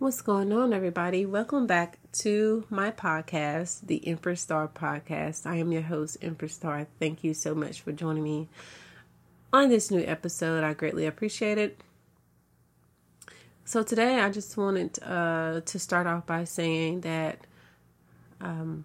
What's 0.00 0.20
going 0.20 0.52
on, 0.52 0.72
everybody? 0.72 1.26
Welcome 1.26 1.66
back 1.66 1.98
to 2.20 2.64
my 2.70 2.92
podcast, 2.92 3.88
the 3.88 4.06
Empress 4.06 4.40
Star 4.40 4.68
Podcast. 4.68 5.44
I 5.44 5.56
am 5.56 5.72
your 5.72 5.82
host, 5.82 6.18
Empress 6.22 6.54
Star. 6.54 6.86
Thank 7.00 7.24
you 7.24 7.34
so 7.34 7.52
much 7.52 7.80
for 7.80 7.90
joining 7.90 8.22
me 8.22 8.48
on 9.52 9.70
this 9.70 9.90
new 9.90 10.04
episode. 10.04 10.62
I 10.62 10.72
greatly 10.74 11.04
appreciate 11.04 11.58
it. 11.58 11.80
So, 13.64 13.82
today 13.82 14.20
I 14.20 14.30
just 14.30 14.56
wanted 14.56 15.02
uh, 15.02 15.62
to 15.62 15.78
start 15.80 16.06
off 16.06 16.26
by 16.26 16.44
saying 16.44 17.00
that 17.00 17.44
um, 18.40 18.84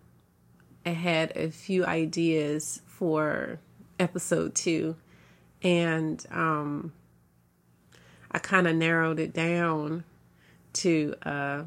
I 0.83 0.89
had 0.89 1.37
a 1.37 1.51
few 1.51 1.85
ideas 1.85 2.81
for 2.87 3.59
episode 3.99 4.55
two, 4.55 4.95
and 5.61 6.25
um, 6.31 6.91
I 8.31 8.39
kind 8.39 8.67
of 8.67 8.75
narrowed 8.75 9.19
it 9.19 9.31
down 9.31 10.05
to 10.73 11.15
uh, 11.23 11.63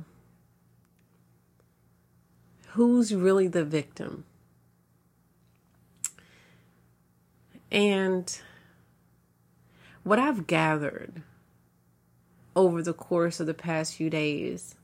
who's 2.69 3.15
really 3.15 3.49
the 3.49 3.65
victim. 3.65 4.25
And 7.71 8.41
what 10.03 10.19
I've 10.19 10.47
gathered 10.47 11.23
over 12.55 12.83
the 12.83 12.95
course 12.95 13.41
of 13.41 13.47
the 13.47 13.55
past 13.55 13.95
few 13.95 14.09
days 14.09 14.77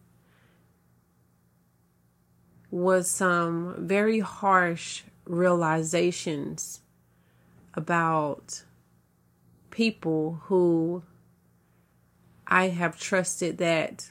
was 2.71 3.09
some 3.09 3.75
very 3.79 4.21
harsh 4.21 5.03
realizations 5.27 6.81
about 7.75 8.65
people 9.71 10.41
who 10.45 11.03
I 12.53 12.69
have 12.69 13.01
trusted 13.01 13.57
that 13.59 14.11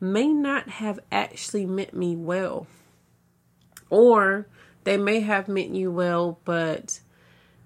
may 0.00 0.28
not 0.28 0.70
have 0.70 0.98
actually 1.12 1.66
meant 1.66 1.92
me 1.92 2.16
well. 2.16 2.66
Or 3.90 4.46
they 4.84 4.96
may 4.96 5.20
have 5.20 5.48
meant 5.48 5.74
you 5.74 5.90
well, 5.90 6.38
but, 6.46 7.00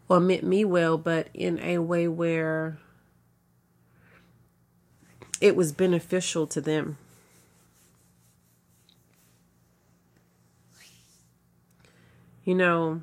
or 0.08 0.18
meant 0.18 0.42
me 0.42 0.64
well, 0.64 0.98
but 0.98 1.28
in 1.32 1.60
a 1.60 1.78
way 1.78 2.08
where 2.08 2.78
it 5.40 5.54
was 5.54 5.70
beneficial 5.70 6.48
to 6.48 6.60
them. 6.60 6.98
You 12.42 12.56
know, 12.56 13.02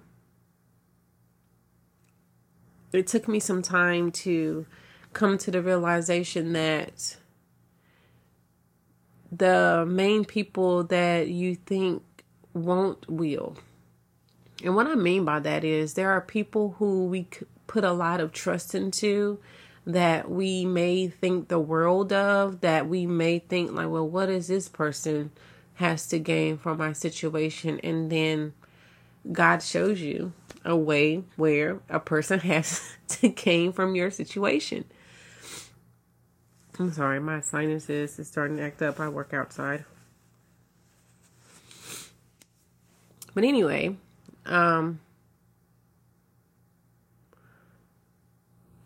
it 2.91 3.07
took 3.07 3.29
me 3.29 3.39
some 3.39 3.61
time 3.61 4.11
to 4.11 4.65
come 5.15 5.37
to 5.39 5.49
the 5.49 5.61
realization 5.61 6.53
that 6.53 7.15
the 9.31 9.85
main 9.87 10.25
people 10.25 10.83
that 10.83 11.29
you 11.29 11.55
think 11.55 12.03
won't 12.53 13.09
will. 13.09 13.55
And 14.63 14.75
what 14.75 14.87
I 14.87 14.95
mean 14.95 15.25
by 15.25 15.39
that 15.39 15.63
is 15.63 15.93
there 15.93 16.11
are 16.11 16.21
people 16.21 16.75
who 16.77 17.07
we 17.07 17.27
put 17.65 17.83
a 17.83 17.93
lot 17.93 18.19
of 18.19 18.31
trust 18.31 18.75
into 18.75 19.39
that 19.87 20.29
we 20.29 20.65
may 20.65 21.07
think 21.07 21.47
the 21.47 21.59
world 21.59 22.11
of, 22.11 22.61
that 22.61 22.87
we 22.87 23.05
may 23.05 23.39
think, 23.39 23.71
like, 23.71 23.89
well, 23.89 24.07
what 24.07 24.27
does 24.27 24.47
this 24.47 24.67
person 24.67 25.31
has 25.75 26.07
to 26.07 26.19
gain 26.19 26.57
from 26.57 26.77
my 26.77 26.91
situation? 26.91 27.79
And 27.83 28.11
then 28.11 28.53
God 29.31 29.61
shows 29.61 30.01
you 30.01 30.33
a 30.63 30.75
way 30.75 31.23
where 31.35 31.79
a 31.89 31.99
person 31.99 32.39
has 32.51 32.81
to 33.07 33.29
gain 33.29 33.71
from 33.71 33.95
your 33.95 34.11
situation. 34.11 34.85
I'm 36.77 36.91
sorry, 36.91 37.19
my 37.21 37.39
sinuses 37.39 38.19
is 38.19 38.27
starting 38.27 38.57
to 38.57 38.63
act 38.63 38.81
up. 38.81 38.99
I 38.99 39.07
work 39.07 39.33
outside. 39.33 39.85
But 43.33 43.43
anyway, 43.43 43.97
um 44.45 44.99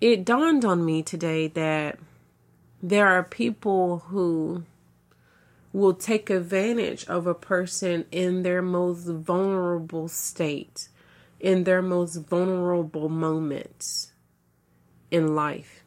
it 0.02 0.24
dawned 0.24 0.64
on 0.64 0.86
me 0.86 1.04
today 1.04 1.48
that 1.48 2.00
there 2.82 3.08
are 3.08 3.24
people 3.24 4.00
who 4.08 4.64
will 5.74 5.94
take 5.94 6.30
advantage 6.30 7.06
of 7.08 7.28
a 7.28 7.34
person 7.34 8.06
in 8.12 8.44
their 8.44 8.62
most 8.62 9.06
vulnerable 9.08 10.08
state, 10.08 10.88
in 11.40 11.64
their 11.64 11.82
most 11.82 12.16
vulnerable 12.16 13.10
moments 13.10 14.14
in 15.12 15.36
life 15.36 15.79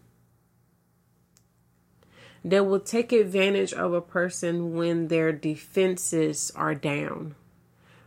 that 2.44 2.66
will 2.66 2.80
take 2.80 3.12
advantage 3.12 3.72
of 3.72 3.92
a 3.92 4.00
person 4.00 4.74
when 4.74 5.08
their 5.08 5.32
defenses 5.32 6.50
are 6.56 6.74
down, 6.74 7.34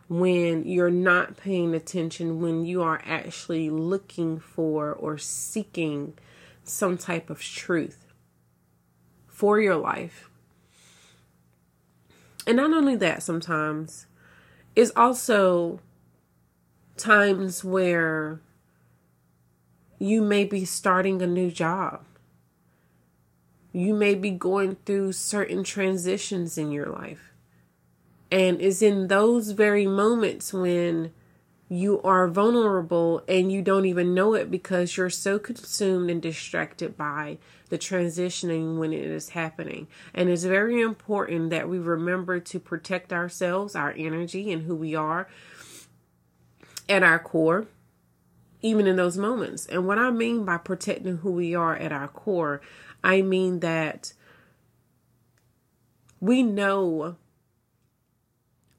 when 0.08 0.64
you're 0.64 0.90
not 0.90 1.36
paying 1.36 1.74
attention, 1.74 2.40
when 2.40 2.64
you 2.64 2.82
are 2.82 3.00
actually 3.04 3.70
looking 3.70 4.38
for 4.38 4.92
or 4.92 5.16
seeking 5.16 6.14
some 6.64 6.98
type 6.98 7.30
of 7.30 7.40
truth 7.40 8.12
for 9.26 9.60
your 9.60 9.76
life. 9.76 10.28
And 12.46 12.56
not 12.58 12.72
only 12.72 12.96
that, 12.96 13.22
sometimes 13.22 14.06
it's 14.74 14.92
also 14.94 15.80
times 16.96 17.64
where 17.64 18.40
you 19.98 20.20
may 20.20 20.44
be 20.44 20.64
starting 20.64 21.22
a 21.22 21.26
new 21.26 21.50
job 21.50 22.04
you 23.76 23.92
may 23.92 24.14
be 24.14 24.30
going 24.30 24.74
through 24.86 25.12
certain 25.12 25.62
transitions 25.62 26.56
in 26.56 26.72
your 26.72 26.86
life. 26.86 27.34
And 28.32 28.58
it's 28.58 28.80
in 28.80 29.08
those 29.08 29.50
very 29.50 29.86
moments 29.86 30.50
when 30.50 31.12
you 31.68 32.00
are 32.00 32.26
vulnerable 32.26 33.22
and 33.28 33.52
you 33.52 33.60
don't 33.60 33.84
even 33.84 34.14
know 34.14 34.32
it 34.32 34.50
because 34.50 34.96
you're 34.96 35.10
so 35.10 35.38
consumed 35.38 36.10
and 36.10 36.22
distracted 36.22 36.96
by 36.96 37.36
the 37.68 37.76
transitioning 37.76 38.78
when 38.78 38.94
it 38.94 39.04
is 39.04 39.30
happening. 39.30 39.88
And 40.14 40.30
it's 40.30 40.44
very 40.44 40.80
important 40.80 41.50
that 41.50 41.68
we 41.68 41.78
remember 41.78 42.40
to 42.40 42.58
protect 42.58 43.12
ourselves, 43.12 43.76
our 43.76 43.92
energy, 43.94 44.50
and 44.52 44.62
who 44.62 44.74
we 44.74 44.94
are 44.94 45.28
at 46.88 47.02
our 47.02 47.18
core, 47.18 47.66
even 48.62 48.86
in 48.86 48.96
those 48.96 49.18
moments. 49.18 49.66
And 49.66 49.86
what 49.86 49.98
I 49.98 50.10
mean 50.10 50.46
by 50.46 50.56
protecting 50.56 51.18
who 51.18 51.32
we 51.32 51.54
are 51.54 51.76
at 51.76 51.92
our 51.92 52.08
core, 52.08 52.62
I 53.06 53.22
mean 53.22 53.60
that 53.60 54.14
we 56.18 56.42
know 56.42 57.14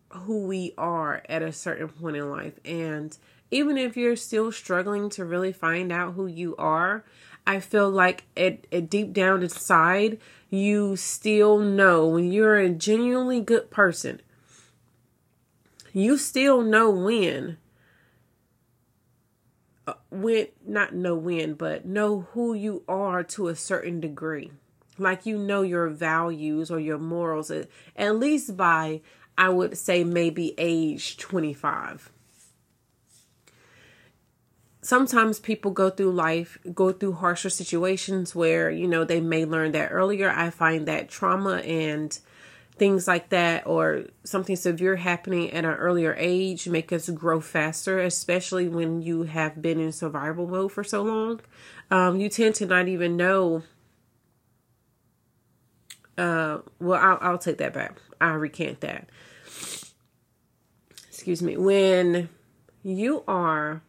who 0.10 0.46
we 0.46 0.74
are 0.78 1.24
at 1.30 1.42
a 1.42 1.54
certain 1.54 1.88
point 1.88 2.18
in 2.18 2.30
life. 2.30 2.60
And 2.66 3.18
even 3.52 3.78
if 3.78 3.96
you're 3.96 4.18
still 4.18 4.52
struggling 4.52 5.10
to 5.12 5.24
really 5.24 5.54
find 5.54 5.94
out 5.94 6.16
who 6.16 6.28
you 6.28 6.58
are, 6.58 7.06
I 7.48 7.62
feel 7.62 7.90
like 7.90 8.26
it, 8.36 8.68
it 8.70 8.90
deep 8.90 9.14
down 9.14 9.44
inside, 9.44 10.20
you 10.50 10.98
still 10.98 11.58
know 11.60 12.06
when 12.06 12.30
you're 12.30 12.58
a 12.58 12.70
genuinely 12.70 13.40
good 13.40 13.72
person, 13.72 14.22
you 15.94 16.18
still 16.18 16.62
know 16.62 16.90
when 16.90 17.58
when 20.22 20.48
not 20.66 20.94
know 20.94 21.16
when 21.16 21.54
but 21.54 21.86
know 21.86 22.28
who 22.32 22.54
you 22.54 22.84
are 22.88 23.24
to 23.24 23.48
a 23.48 23.56
certain 23.56 24.00
degree. 24.00 24.52
Like 24.98 25.26
you 25.26 25.38
know 25.38 25.62
your 25.62 25.90
values 25.90 26.72
or 26.72 26.80
your 26.80 26.98
morals 26.98 27.52
at, 27.52 27.68
at 27.96 28.18
least 28.18 28.58
by 28.58 29.02
i 29.38 29.48
would 29.48 29.78
say 29.78 30.04
maybe 30.04 30.56
age 30.58 31.16
25 31.18 32.12
sometimes 34.88 35.38
people 35.38 35.70
go 35.72 35.90
through 35.90 36.12
life 36.12 36.58
go 36.74 36.94
through 36.94 37.12
harsher 37.12 37.50
situations 37.50 38.34
where 38.34 38.72
you 38.72 38.88
know 38.88 39.04
they 39.04 39.20
may 39.20 39.44
learn 39.44 39.74
that 39.74 39.92
earlier. 39.92 40.30
I 40.30 40.50
find 40.50 40.88
that 40.88 41.10
trauma 41.10 41.58
and 41.58 42.18
things 42.78 43.08
like 43.08 43.30
that 43.30 43.66
or 43.66 44.06
something 44.24 44.56
severe 44.56 44.96
happening 44.96 45.52
at 45.52 45.66
an 45.66 45.72
earlier 45.72 46.16
age 46.18 46.68
make 46.68 46.92
us 46.92 47.10
grow 47.10 47.42
faster 47.42 48.00
especially 48.00 48.68
when 48.68 49.02
you 49.02 49.24
have 49.24 49.62
been 49.62 49.80
in 49.80 49.92
survival 49.92 50.48
mode 50.48 50.72
for 50.72 50.84
so 50.84 51.04
long. 51.04 51.40
Um, 51.90 52.20
you 52.20 52.30
tend 52.30 52.56
to 52.56 52.66
not 52.66 52.88
even 52.88 53.18
know 53.18 53.64
uh, 56.18 56.60
well 56.80 57.00
I'll, 57.02 57.18
I'll 57.22 57.38
take 57.38 57.58
that 57.60 57.74
back. 57.74 57.98
I 58.20 58.30
recant 58.30 58.82
that. 58.82 59.10
Excuse 61.10 61.42
me. 61.42 61.58
When 61.58 62.30
you 62.84 63.24
are 63.28 63.82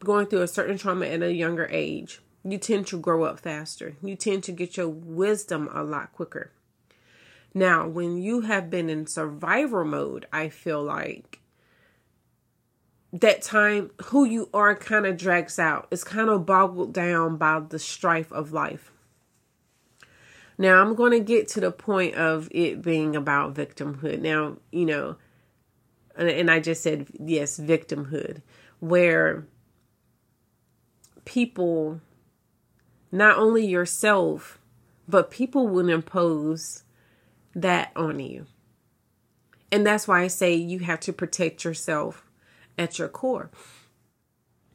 going 0.00 0.26
through 0.26 0.42
a 0.42 0.48
certain 0.48 0.78
trauma 0.78 1.06
at 1.06 1.22
a 1.22 1.32
younger 1.32 1.68
age 1.70 2.20
you 2.44 2.56
tend 2.56 2.86
to 2.86 2.98
grow 2.98 3.24
up 3.24 3.40
faster. 3.40 3.96
You 4.02 4.16
tend 4.16 4.44
to 4.44 4.52
get 4.52 4.76
your 4.76 4.88
wisdom 4.88 5.68
a 5.72 5.82
lot 5.82 6.12
quicker 6.12 6.52
now, 7.54 7.88
when 7.88 8.18
you 8.18 8.42
have 8.42 8.70
been 8.70 8.90
in 8.90 9.06
survival 9.06 9.84
mode, 9.84 10.26
I 10.32 10.48
feel 10.48 10.82
like 10.82 11.40
that 13.12 13.40
time 13.40 13.90
who 14.06 14.24
you 14.24 14.50
are 14.52 14.74
kind 14.74 15.06
of 15.06 15.16
drags 15.16 15.58
out. 15.58 15.88
It's 15.90 16.04
kind 16.04 16.28
of 16.28 16.44
boggled 16.44 16.92
down 16.92 17.36
by 17.36 17.60
the 17.60 17.78
strife 17.78 18.30
of 18.32 18.52
life. 18.52 18.92
Now, 20.58 20.82
I'm 20.82 20.94
going 20.94 21.12
to 21.12 21.20
get 21.20 21.48
to 21.48 21.60
the 21.60 21.70
point 21.70 22.16
of 22.16 22.48
it 22.50 22.82
being 22.82 23.16
about 23.16 23.54
victimhood. 23.54 24.20
Now, 24.20 24.56
you 24.70 24.84
know, 24.84 25.16
and, 26.16 26.28
and 26.28 26.50
I 26.50 26.60
just 26.60 26.82
said, 26.82 27.06
yes, 27.18 27.58
victimhood, 27.58 28.42
where 28.80 29.46
people, 31.24 32.00
not 33.10 33.38
only 33.38 33.64
yourself, 33.64 34.58
but 35.06 35.30
people 35.30 35.68
will 35.68 35.88
impose 35.88 36.82
that 37.62 37.92
on 37.96 38.20
you. 38.20 38.46
And 39.70 39.86
that's 39.86 40.08
why 40.08 40.22
I 40.22 40.28
say 40.28 40.54
you 40.54 40.80
have 40.80 41.00
to 41.00 41.12
protect 41.12 41.64
yourself 41.64 42.24
at 42.78 42.98
your 42.98 43.08
core. 43.08 43.50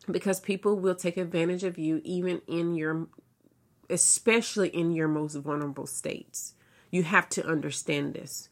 Because 0.10 0.40
people 0.40 0.78
will 0.78 0.96
take 0.96 1.18
advantage 1.18 1.64
of 1.64 1.78
you 1.78 2.02
even 2.04 2.42
in 2.48 2.76
your 2.76 3.08
especially 3.90 4.70
in 4.70 4.92
your 4.92 5.08
most 5.08 5.36
vulnerable 5.36 5.86
states. 5.86 6.56
You 6.90 7.04
have 7.04 7.30
to 7.30 7.46
understand 7.46 8.14
this. 8.14 8.50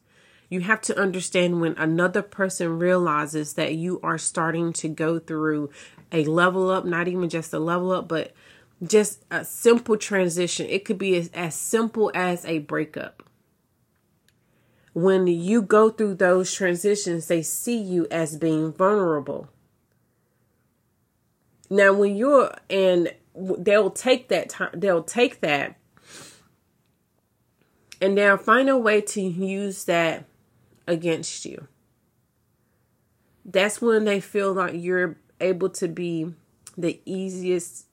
You 0.49 0.61
have 0.61 0.81
to 0.81 0.99
understand 0.99 1.61
when 1.61 1.77
another 1.77 2.21
person 2.21 2.77
realizes 2.77 3.53
that 3.53 3.75
you 3.75 3.99
are 4.03 4.17
starting 4.17 4.73
to 4.73 4.89
go 4.89 5.17
through 5.17 5.69
a 6.11 6.25
level 6.25 6.69
up, 6.69 6.85
not 6.85 7.07
even 7.07 7.29
just 7.29 7.53
a 7.53 7.59
level 7.59 7.91
up, 7.91 8.07
but 8.07 8.33
just 8.83 9.23
a 9.31 9.45
simple 9.45 9.95
transition. 9.95 10.67
It 10.67 10.83
could 10.83 10.97
be 10.97 11.15
as, 11.15 11.29
as 11.33 11.55
simple 11.55 12.11
as 12.13 12.45
a 12.45 12.59
breakup. 12.59 13.23
When 14.93 15.27
you 15.27 15.61
go 15.61 15.89
through 15.89 16.15
those 16.15 16.53
transitions, 16.53 17.27
they 17.27 17.41
see 17.41 17.77
you 17.77 18.07
as 18.11 18.37
being 18.37 18.73
vulnerable. 18.73 19.47
Now, 21.69 21.93
when 21.93 22.17
you're 22.17 22.53
and 22.69 23.13
they'll 23.35 23.91
take 23.91 24.27
that 24.29 24.49
time 24.49 24.71
they'll 24.73 25.03
take 25.03 25.41
that 25.41 25.75
and 28.01 28.17
they'll 28.17 28.37
find 28.37 28.69
a 28.69 28.77
way 28.77 29.01
to 29.01 29.21
use 29.21 29.85
that 29.85 30.25
against 30.87 31.45
you 31.45 31.67
that's 33.45 33.81
when 33.81 34.05
they 34.05 34.19
feel 34.19 34.53
like 34.53 34.73
you're 34.75 35.17
able 35.39 35.69
to 35.69 35.87
be 35.87 36.33
the 36.77 36.99
easiest 37.05 37.85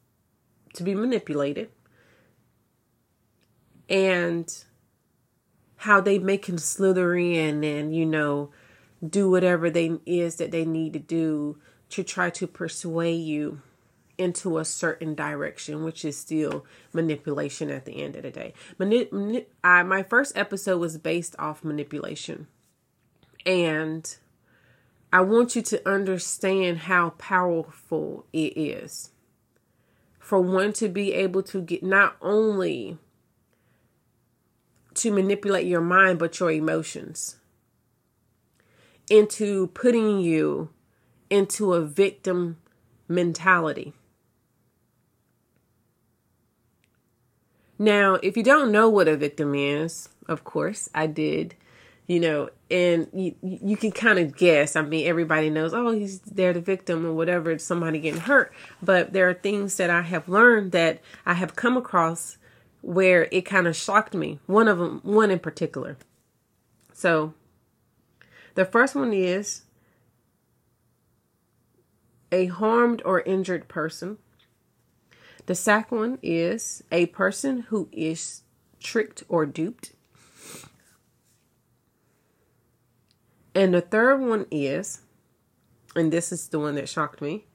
to 0.75 0.83
be 0.83 0.95
manipulated 0.95 1.71
and 3.89 4.65
how 5.79 6.01
they 6.01 6.19
make 6.19 6.49
him 6.49 6.59
slither 6.59 7.15
in 7.15 7.63
and 7.65 7.95
you 7.95 8.05
know 8.05 8.51
do 9.07 9.31
whatever 9.31 9.71
they 9.71 9.99
is 10.07 10.37
that 10.37 10.51
they 10.51 10.65
need 10.65 10.93
to 10.93 10.99
do 10.99 11.57
to 11.91 12.03
try 12.03 12.31
to 12.31 12.47
persuade 12.47 13.23
you 13.25 13.63
into 14.19 14.59
a 14.59 14.65
certain 14.65 15.15
direction, 15.15 15.85
which 15.85 16.05
is 16.05 16.17
still 16.17 16.67
manipulation 16.93 17.71
at 17.71 17.85
the 17.85 18.03
end 18.03 18.17
of 18.17 18.25
the 18.25 18.31
day. 18.31 18.53
I, 19.63 19.83
my 19.85 20.03
first 20.03 20.37
episode 20.37 20.79
was 20.79 20.99
based 20.99 21.37
off 21.39 21.63
manipulation. 21.63 22.49
And 23.47 24.17
I 25.13 25.21
want 25.21 25.55
you 25.55 25.63
to 25.63 25.89
understand 25.89 26.79
how 26.79 27.11
powerful 27.11 28.27
it 28.33 28.59
is 28.59 29.11
for 30.19 30.41
one 30.41 30.73
to 30.75 30.89
be 30.89 31.15
able 31.15 31.43
to 31.45 31.63
get 31.63 31.83
not 31.83 32.17
only 32.21 32.99
to 34.99 35.13
manipulate 35.13 35.67
your 35.67 35.81
mind, 35.81 36.19
but 36.19 36.39
your 36.41 36.51
emotions 36.51 37.37
into 39.11 39.69
putting 39.69 40.21
you 40.21 40.71
into 41.31 41.75
a 41.75 41.81
victim 41.81 42.59
mentality. 43.09 43.95
Now, 47.79 48.15
if 48.23 48.37
you 48.37 48.43
don't 48.43 48.73
know 48.73 48.89
what 48.89 49.09
a 49.09 49.17
victim 49.17 49.55
is, 49.55 50.09
of 50.27 50.43
course, 50.43 50.89
I 50.95 51.07
did, 51.07 51.55
you 52.07 52.19
know, 52.19 52.51
and 52.71 53.07
you, 53.13 53.35
you 53.41 53.77
can 53.77 53.93
kind 53.93 54.19
of 54.19 54.37
guess. 54.37 54.75
I 54.75 54.83
mean, 54.83 55.07
everybody 55.07 55.49
knows, 55.49 55.73
oh, 55.73 55.93
he's 55.93 56.19
there, 56.21 56.53
the 56.53 56.61
victim 56.61 57.07
or 57.07 57.13
whatever, 57.13 57.57
somebody 57.59 58.01
getting 58.01 58.21
hurt. 58.21 58.53
But 58.83 59.13
there 59.13 59.29
are 59.29 59.35
things 59.35 59.77
that 59.77 59.91
I 59.91 60.03
have 60.03 60.29
learned 60.29 60.73
that 60.73 61.01
I 61.25 61.35
have 61.35 61.55
come 61.55 61.77
across 61.77 62.37
where 62.81 63.29
it 63.33 63.43
kind 63.43 63.67
of 63.67 63.77
shocked 63.77 64.15
me. 64.15 64.39
One 64.47 64.69
of 64.69 64.79
them, 64.79 65.01
one 65.03 65.31
in 65.31 65.39
particular. 65.39 65.97
So, 66.93 67.35
the 68.55 68.65
first 68.65 68.95
one 68.95 69.13
is 69.13 69.63
a 72.31 72.47
harmed 72.47 73.03
or 73.05 73.21
injured 73.21 73.69
person 73.69 74.19
the 75.49 75.55
second 75.55 75.99
one 75.99 76.19
is 76.23 76.85
a 76.93 77.07
person 77.07 77.61
who 77.71 77.89
is 77.91 78.43
tricked 78.81 79.23
or 79.31 79.47
duped. 79.47 79.93
And 83.55 83.73
the 83.73 83.81
third 83.81 84.21
one 84.21 84.45
is, 84.51 85.01
and 85.97 86.13
this 86.13 86.33
is 86.33 86.49
the 86.49 86.59
one 86.59 86.75
that 86.75 86.87
shocked 86.87 87.23
me, 87.23 87.47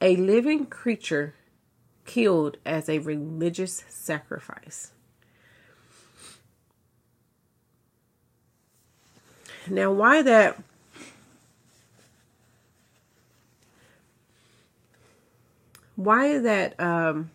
a 0.00 0.16
living 0.16 0.64
creature 0.64 1.34
killed 2.08 2.56
as 2.64 2.88
a 2.88 2.98
religious 2.98 3.84
sacrifice. 3.88 4.92
Now, 9.68 9.92
why 9.92 10.22
that 10.22 10.60
why 15.96 16.38
that 16.38 16.80
um, 16.80 17.30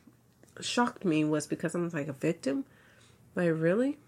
shocked 0.60 1.06
me 1.06 1.24
was 1.24 1.46
because 1.46 1.76
I 1.76 1.80
was 1.80 1.94
like 1.94 2.08
a 2.08 2.14
victim. 2.14 2.66
Like 3.36 3.52
really? 3.54 4.00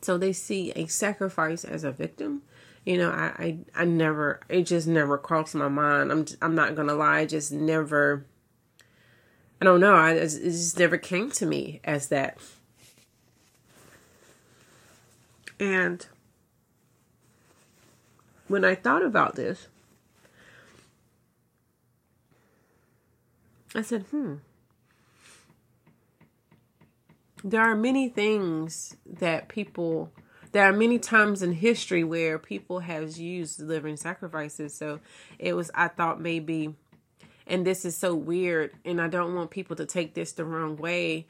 So 0.00 0.16
they 0.16 0.32
see 0.32 0.70
a 0.72 0.86
sacrifice 0.86 1.64
as 1.64 1.82
a 1.82 1.90
victim. 1.90 2.42
You 2.84 2.98
know, 2.98 3.10
I, 3.10 3.24
I, 3.38 3.58
I 3.74 3.84
never, 3.84 4.40
it 4.48 4.62
just 4.64 4.86
never 4.86 5.18
crossed 5.18 5.54
my 5.54 5.68
mind. 5.68 6.12
I'm, 6.12 6.26
I'm 6.40 6.54
not 6.54 6.76
gonna 6.76 6.94
lie, 6.94 7.26
just 7.26 7.50
never. 7.50 8.26
I 9.64 9.66
don't 9.66 9.80
know. 9.80 9.94
I 9.94 10.10
it 10.10 10.28
just 10.28 10.78
never 10.78 10.98
came 10.98 11.30
to 11.30 11.46
me 11.46 11.80
as 11.84 12.08
that. 12.08 12.36
And 15.58 16.06
when 18.46 18.62
I 18.62 18.74
thought 18.74 19.02
about 19.02 19.36
this, 19.36 19.68
I 23.74 23.80
said, 23.80 24.02
hmm. 24.10 24.34
There 27.42 27.62
are 27.62 27.74
many 27.74 28.10
things 28.10 28.98
that 29.06 29.48
people, 29.48 30.12
there 30.52 30.64
are 30.64 30.74
many 30.74 30.98
times 30.98 31.42
in 31.42 31.52
history 31.52 32.04
where 32.04 32.38
people 32.38 32.80
have 32.80 33.16
used 33.16 33.60
living 33.60 33.96
sacrifices. 33.96 34.74
So 34.74 35.00
it 35.38 35.54
was, 35.54 35.70
I 35.74 35.88
thought 35.88 36.20
maybe, 36.20 36.74
and 37.46 37.66
this 37.66 37.84
is 37.84 37.96
so 37.96 38.14
weird, 38.14 38.72
and 38.84 39.00
I 39.00 39.08
don't 39.08 39.34
want 39.34 39.50
people 39.50 39.76
to 39.76 39.86
take 39.86 40.14
this 40.14 40.32
the 40.32 40.44
wrong 40.44 40.76
way, 40.76 41.26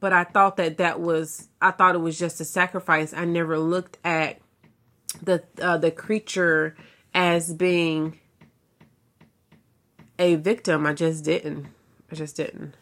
but 0.00 0.12
I 0.12 0.24
thought 0.24 0.56
that 0.58 0.78
that 0.78 1.00
was, 1.00 1.48
I 1.60 1.70
thought 1.70 1.94
it 1.94 1.98
was 1.98 2.18
just 2.18 2.40
a 2.40 2.44
sacrifice. 2.44 3.14
I 3.14 3.24
never 3.24 3.58
looked 3.58 3.98
at 4.04 4.40
the 5.22 5.44
uh, 5.60 5.78
the 5.78 5.90
creature 5.90 6.76
as 7.14 7.54
being 7.54 8.18
a 10.18 10.34
victim. 10.36 10.86
I 10.86 10.92
just 10.92 11.24
didn't. 11.24 11.66
I 12.10 12.14
just 12.14 12.36
didn't. 12.36 12.74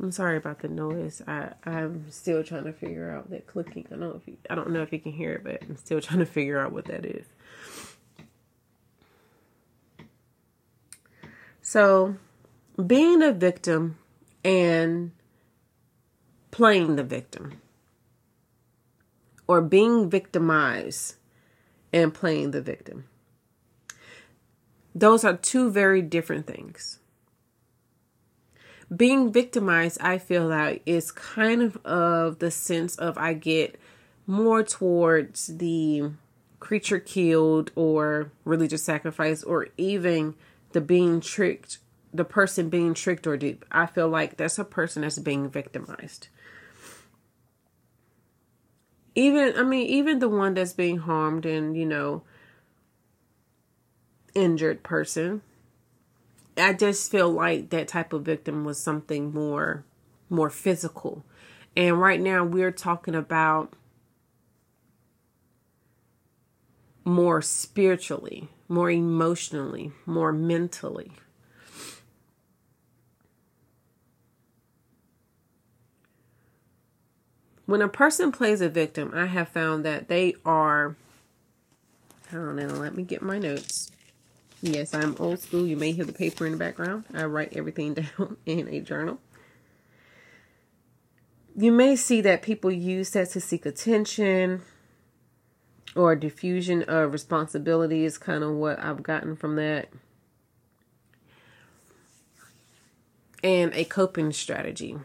I'm 0.00 0.12
sorry 0.12 0.36
about 0.36 0.60
the 0.60 0.68
noise. 0.68 1.22
I 1.26 1.52
I'm 1.64 2.10
still 2.10 2.44
trying 2.44 2.64
to 2.64 2.72
figure 2.72 3.10
out 3.10 3.30
that 3.30 3.46
clicking. 3.46 3.86
I 3.92 3.96
don't 3.96 4.22
you, 4.26 4.36
I 4.50 4.54
don't 4.54 4.70
know 4.70 4.82
if 4.82 4.92
you 4.92 5.00
can 5.00 5.12
hear 5.12 5.32
it, 5.32 5.44
but 5.44 5.62
I'm 5.62 5.76
still 5.76 6.00
trying 6.00 6.20
to 6.20 6.26
figure 6.26 6.58
out 6.58 6.72
what 6.72 6.86
that 6.86 7.04
is. 7.04 7.26
So, 11.62 12.16
being 12.84 13.22
a 13.22 13.32
victim 13.32 13.98
and 14.44 15.12
playing 16.50 16.96
the 16.96 17.02
victim 17.02 17.60
or 19.48 19.60
being 19.60 20.08
victimized 20.08 21.16
and 21.92 22.14
playing 22.14 22.52
the 22.52 22.60
victim 22.60 23.06
those 24.96 25.24
are 25.24 25.36
two 25.36 25.70
very 25.70 26.00
different 26.00 26.46
things. 26.46 27.00
Being 28.94 29.32
victimized, 29.32 29.98
I 30.00 30.18
feel 30.18 30.46
like, 30.46 30.82
is 30.86 31.10
kind 31.10 31.62
of 31.62 31.76
of 31.84 32.38
the 32.38 32.50
sense 32.50 32.96
of 32.96 33.18
I 33.18 33.34
get 33.34 33.80
more 34.26 34.62
towards 34.62 35.46
the 35.58 36.10
creature 36.60 37.00
killed 37.00 37.70
or 37.74 38.30
religious 38.44 38.84
sacrifice 38.84 39.42
or 39.42 39.68
even 39.76 40.34
the 40.72 40.80
being 40.80 41.20
tricked, 41.20 41.78
the 42.14 42.24
person 42.24 42.68
being 42.68 42.94
tricked 42.94 43.26
or 43.26 43.36
duped. 43.36 43.66
I 43.72 43.86
feel 43.86 44.08
like 44.08 44.36
that's 44.36 44.58
a 44.58 44.64
person 44.64 45.02
that's 45.02 45.18
being 45.18 45.48
victimized. 45.48 46.28
Even, 49.14 49.56
I 49.56 49.62
mean, 49.62 49.86
even 49.86 50.18
the 50.18 50.28
one 50.28 50.54
that's 50.54 50.74
being 50.74 50.98
harmed 50.98 51.46
and, 51.46 51.76
you 51.76 51.86
know, 51.86 52.22
injured 54.34 54.82
person, 54.82 55.42
I 56.56 56.72
just 56.72 57.10
feel 57.10 57.30
like 57.30 57.70
that 57.70 57.88
type 57.88 58.12
of 58.12 58.22
victim 58.22 58.64
was 58.64 58.78
something 58.78 59.32
more 59.32 59.84
more 60.28 60.50
physical. 60.50 61.24
And 61.76 62.00
right 62.00 62.20
now 62.20 62.44
we're 62.44 62.72
talking 62.72 63.14
about 63.14 63.74
more 67.04 67.40
spiritually, 67.40 68.48
more 68.68 68.90
emotionally, 68.90 69.92
more 70.04 70.32
mentally. 70.32 71.12
When 77.66 77.82
a 77.82 77.88
person 77.88 78.30
plays 78.32 78.60
a 78.60 78.68
victim, 78.68 79.12
I 79.14 79.26
have 79.26 79.48
found 79.48 79.84
that 79.84 80.08
they 80.08 80.34
are. 80.44 80.96
Hold 82.30 82.60
on, 82.60 82.80
let 82.80 82.94
me 82.94 83.02
get 83.02 83.22
my 83.22 83.38
notes. 83.38 83.90
Yes, 84.66 84.94
I'm 84.94 85.14
old 85.20 85.38
school. 85.38 85.64
You 85.64 85.76
may 85.76 85.92
hear 85.92 86.04
the 86.04 86.12
paper 86.12 86.44
in 86.44 86.50
the 86.50 86.58
background. 86.58 87.04
I 87.14 87.24
write 87.24 87.52
everything 87.52 87.94
down 88.18 88.36
in 88.46 88.66
a 88.66 88.80
journal. 88.80 89.20
You 91.56 91.70
may 91.70 91.94
see 91.94 92.20
that 92.22 92.42
people 92.42 92.72
use 92.72 93.10
that 93.10 93.30
to 93.30 93.40
seek 93.40 93.64
attention, 93.64 94.62
or 95.94 96.16
diffusion 96.16 96.82
of 96.82 97.12
responsibility 97.12 98.04
is 98.04 98.18
kind 98.18 98.42
of 98.42 98.54
what 98.54 98.80
I've 98.80 99.04
gotten 99.04 99.36
from 99.36 99.54
that. 99.54 99.88
And 103.44 103.72
a 103.72 103.84
coping 103.84 104.32
strategy. 104.32 104.98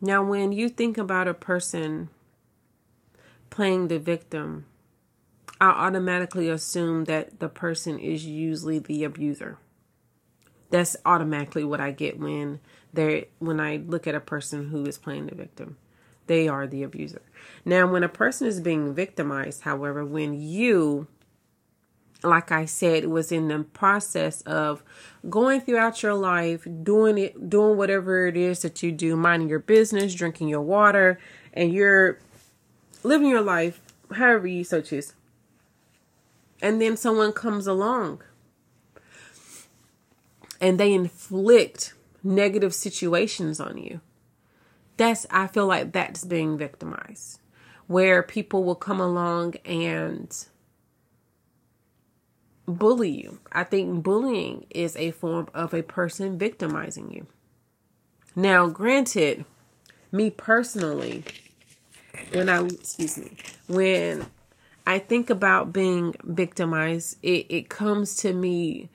Now, 0.00 0.22
when 0.22 0.52
you 0.52 0.68
think 0.68 0.96
about 0.96 1.26
a 1.26 1.34
person 1.34 2.08
playing 3.50 3.88
the 3.88 3.98
victim, 3.98 4.66
I 5.60 5.70
automatically 5.70 6.48
assume 6.48 7.04
that 7.04 7.40
the 7.40 7.48
person 7.48 7.98
is 7.98 8.24
usually 8.24 8.78
the 8.78 9.04
abuser. 9.04 9.58
That's 10.70 10.96
automatically 11.04 11.64
what 11.64 11.80
I 11.80 11.90
get 11.90 12.18
when 12.18 12.60
they 12.92 13.28
when 13.38 13.58
I 13.58 13.76
look 13.76 14.06
at 14.06 14.14
a 14.14 14.20
person 14.20 14.68
who 14.68 14.84
is 14.84 14.98
playing 14.98 15.26
the 15.26 15.34
victim 15.34 15.76
they 16.28 16.46
are 16.46 16.66
the 16.66 16.84
abuser. 16.84 17.22
Now, 17.64 17.90
when 17.90 18.04
a 18.04 18.08
person 18.08 18.46
is 18.46 18.60
being 18.60 18.94
victimized, 18.94 19.62
however, 19.62 20.04
when 20.04 20.40
you, 20.40 21.08
like 22.22 22.52
I 22.52 22.66
said, 22.66 23.06
was 23.06 23.32
in 23.32 23.48
the 23.48 23.64
process 23.64 24.42
of 24.42 24.84
going 25.28 25.62
throughout 25.62 26.02
your 26.02 26.14
life, 26.14 26.66
doing 26.82 27.18
it, 27.18 27.50
doing 27.50 27.76
whatever 27.76 28.26
it 28.26 28.36
is 28.36 28.62
that 28.62 28.82
you 28.82 28.92
do, 28.92 29.16
minding 29.16 29.48
your 29.48 29.58
business, 29.58 30.14
drinking 30.14 30.48
your 30.48 30.60
water, 30.60 31.18
and 31.52 31.72
you're 31.72 32.18
living 33.02 33.28
your 33.28 33.42
life 33.42 33.80
however 34.12 34.46
you 34.46 34.64
so 34.64 34.80
choose. 34.80 35.14
And 36.60 36.80
then 36.80 36.96
someone 36.96 37.32
comes 37.32 37.66
along 37.66 38.22
and 40.60 40.78
they 40.78 40.92
inflict 40.92 41.94
negative 42.22 42.74
situations 42.74 43.60
on 43.60 43.78
you 43.78 44.00
that's 44.98 45.26
I 45.30 45.46
feel 45.46 45.66
like 45.66 45.92
that's 45.92 46.24
being 46.24 46.58
victimized 46.58 47.40
where 47.86 48.22
people 48.22 48.64
will 48.64 48.74
come 48.74 49.00
along 49.00 49.54
and 49.64 50.36
bully 52.66 53.10
you. 53.10 53.38
I 53.50 53.64
think 53.64 54.02
bullying 54.02 54.66
is 54.68 54.94
a 54.96 55.12
form 55.12 55.48
of 55.54 55.72
a 55.72 55.82
person 55.82 56.36
victimizing 56.36 57.10
you. 57.10 57.26
Now, 58.36 58.68
granted, 58.68 59.46
me 60.12 60.28
personally, 60.28 61.24
when 62.32 62.50
I 62.50 62.62
excuse 62.66 63.16
me, 63.16 63.32
when 63.68 64.26
I 64.88 64.98
think 64.98 65.28
about 65.28 65.70
being 65.70 66.14
victimized, 66.24 67.18
it, 67.22 67.44
it 67.50 67.68
comes 67.68 68.16
to 68.16 68.32
me 68.32 68.88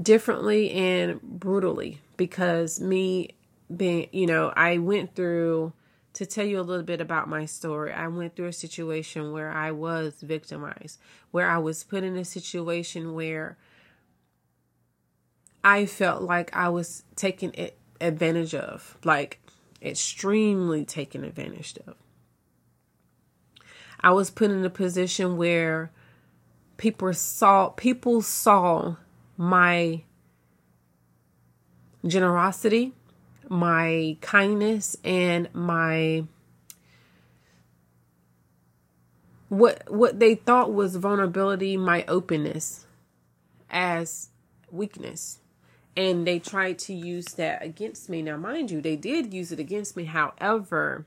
differently 0.00 0.70
and 0.70 1.22
brutally 1.22 2.02
because 2.18 2.78
me 2.78 3.30
being, 3.74 4.08
you 4.12 4.26
know, 4.26 4.52
I 4.54 4.76
went 4.76 5.14
through 5.14 5.72
to 6.12 6.26
tell 6.26 6.44
you 6.44 6.60
a 6.60 6.62
little 6.62 6.84
bit 6.84 7.00
about 7.00 7.30
my 7.30 7.46
story. 7.46 7.94
I 7.94 8.08
went 8.08 8.36
through 8.36 8.48
a 8.48 8.52
situation 8.52 9.32
where 9.32 9.50
I 9.50 9.70
was 9.70 10.16
victimized, 10.20 10.98
where 11.30 11.48
I 11.48 11.56
was 11.56 11.82
put 11.82 12.04
in 12.04 12.14
a 12.14 12.26
situation 12.26 13.14
where 13.14 13.56
I 15.64 15.86
felt 15.86 16.20
like 16.20 16.54
I 16.54 16.68
was 16.68 17.04
taken 17.16 17.54
advantage 18.02 18.54
of, 18.54 18.98
like 19.02 19.40
extremely 19.80 20.84
taken 20.84 21.24
advantage 21.24 21.78
of. 21.86 21.96
I 24.02 24.12
was 24.12 24.30
put 24.30 24.50
in 24.50 24.64
a 24.64 24.70
position 24.70 25.36
where 25.36 25.90
people 26.76 27.12
saw 27.12 27.68
people 27.68 28.22
saw 28.22 28.96
my 29.36 30.02
generosity, 32.06 32.94
my 33.48 34.16
kindness, 34.20 34.96
and 35.04 35.48
my 35.52 36.24
what 39.50 39.82
what 39.90 40.18
they 40.18 40.34
thought 40.34 40.72
was 40.72 40.96
vulnerability, 40.96 41.76
my 41.76 42.04
openness 42.08 42.86
as 43.68 44.30
weakness. 44.70 45.38
And 45.96 46.26
they 46.26 46.38
tried 46.38 46.78
to 46.80 46.94
use 46.94 47.26
that 47.34 47.62
against 47.62 48.08
me. 48.08 48.22
Now, 48.22 48.36
mind 48.36 48.70
you, 48.70 48.80
they 48.80 48.96
did 48.96 49.34
use 49.34 49.52
it 49.52 49.58
against 49.58 49.96
me. 49.96 50.04
However, 50.04 51.04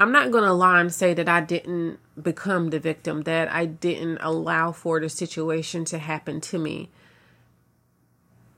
I'm 0.00 0.12
not 0.12 0.30
going 0.30 0.44
to 0.44 0.52
lie 0.54 0.80
and 0.80 0.92
say 0.92 1.12
that 1.12 1.28
I 1.28 1.42
didn't 1.42 1.98
become 2.20 2.70
the 2.70 2.80
victim, 2.80 3.22
that 3.24 3.52
I 3.52 3.66
didn't 3.66 4.16
allow 4.22 4.72
for 4.72 4.98
the 4.98 5.10
situation 5.10 5.84
to 5.86 5.98
happen 5.98 6.40
to 6.40 6.58
me 6.58 6.88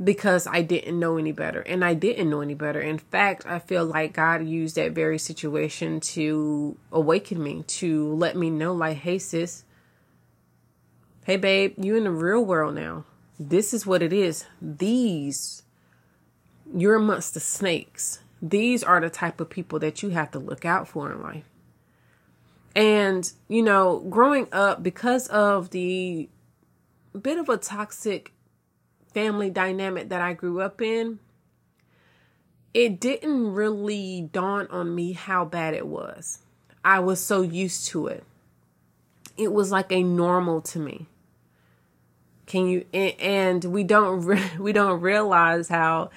because 0.02 0.46
I 0.46 0.62
didn't 0.62 1.00
know 1.00 1.16
any 1.16 1.32
better. 1.32 1.60
And 1.60 1.84
I 1.84 1.94
didn't 1.94 2.30
know 2.30 2.42
any 2.42 2.54
better. 2.54 2.80
In 2.80 2.98
fact, 2.98 3.44
I 3.44 3.58
feel 3.58 3.84
like 3.84 4.12
God 4.12 4.46
used 4.46 4.76
that 4.76 4.92
very 4.92 5.18
situation 5.18 5.98
to 6.00 6.76
awaken 6.92 7.42
me, 7.42 7.64
to 7.64 8.14
let 8.14 8.36
me 8.36 8.48
know, 8.48 8.72
like, 8.72 8.98
hey, 8.98 9.18
sis, 9.18 9.64
hey, 11.24 11.36
babe, 11.36 11.74
you 11.76 11.96
in 11.96 12.04
the 12.04 12.12
real 12.12 12.44
world 12.44 12.76
now. 12.76 13.04
This 13.40 13.74
is 13.74 13.84
what 13.84 14.00
it 14.00 14.12
is. 14.12 14.44
These, 14.60 15.64
you're 16.72 16.94
amongst 16.94 17.34
the 17.34 17.40
snakes. 17.40 18.20
These 18.42 18.82
are 18.82 19.00
the 19.00 19.08
type 19.08 19.40
of 19.40 19.48
people 19.48 19.78
that 19.78 20.02
you 20.02 20.10
have 20.10 20.32
to 20.32 20.40
look 20.40 20.64
out 20.64 20.88
for 20.88 21.12
in 21.12 21.22
life. 21.22 21.44
And, 22.74 23.30
you 23.48 23.62
know, 23.62 24.00
growing 24.10 24.48
up, 24.50 24.82
because 24.82 25.28
of 25.28 25.70
the 25.70 26.28
bit 27.20 27.38
of 27.38 27.48
a 27.48 27.56
toxic 27.56 28.32
family 29.14 29.48
dynamic 29.48 30.08
that 30.08 30.20
I 30.20 30.32
grew 30.32 30.60
up 30.60 30.82
in, 30.82 31.20
it 32.74 32.98
didn't 32.98 33.52
really 33.52 34.28
dawn 34.32 34.66
on 34.68 34.94
me 34.94 35.12
how 35.12 35.44
bad 35.44 35.74
it 35.74 35.86
was. 35.86 36.38
I 36.84 37.00
was 37.00 37.20
so 37.20 37.42
used 37.42 37.86
to 37.88 38.06
it. 38.06 38.24
It 39.36 39.52
was 39.52 39.70
like 39.70 39.92
a 39.92 40.02
normal 40.02 40.60
to 40.62 40.78
me. 40.78 41.06
Can 42.46 42.66
you 42.66 42.84
and 42.92 43.64
we 43.64 43.84
don't 43.84 44.58
we 44.58 44.72
don't 44.72 45.00
realize 45.00 45.68
how 45.68 46.10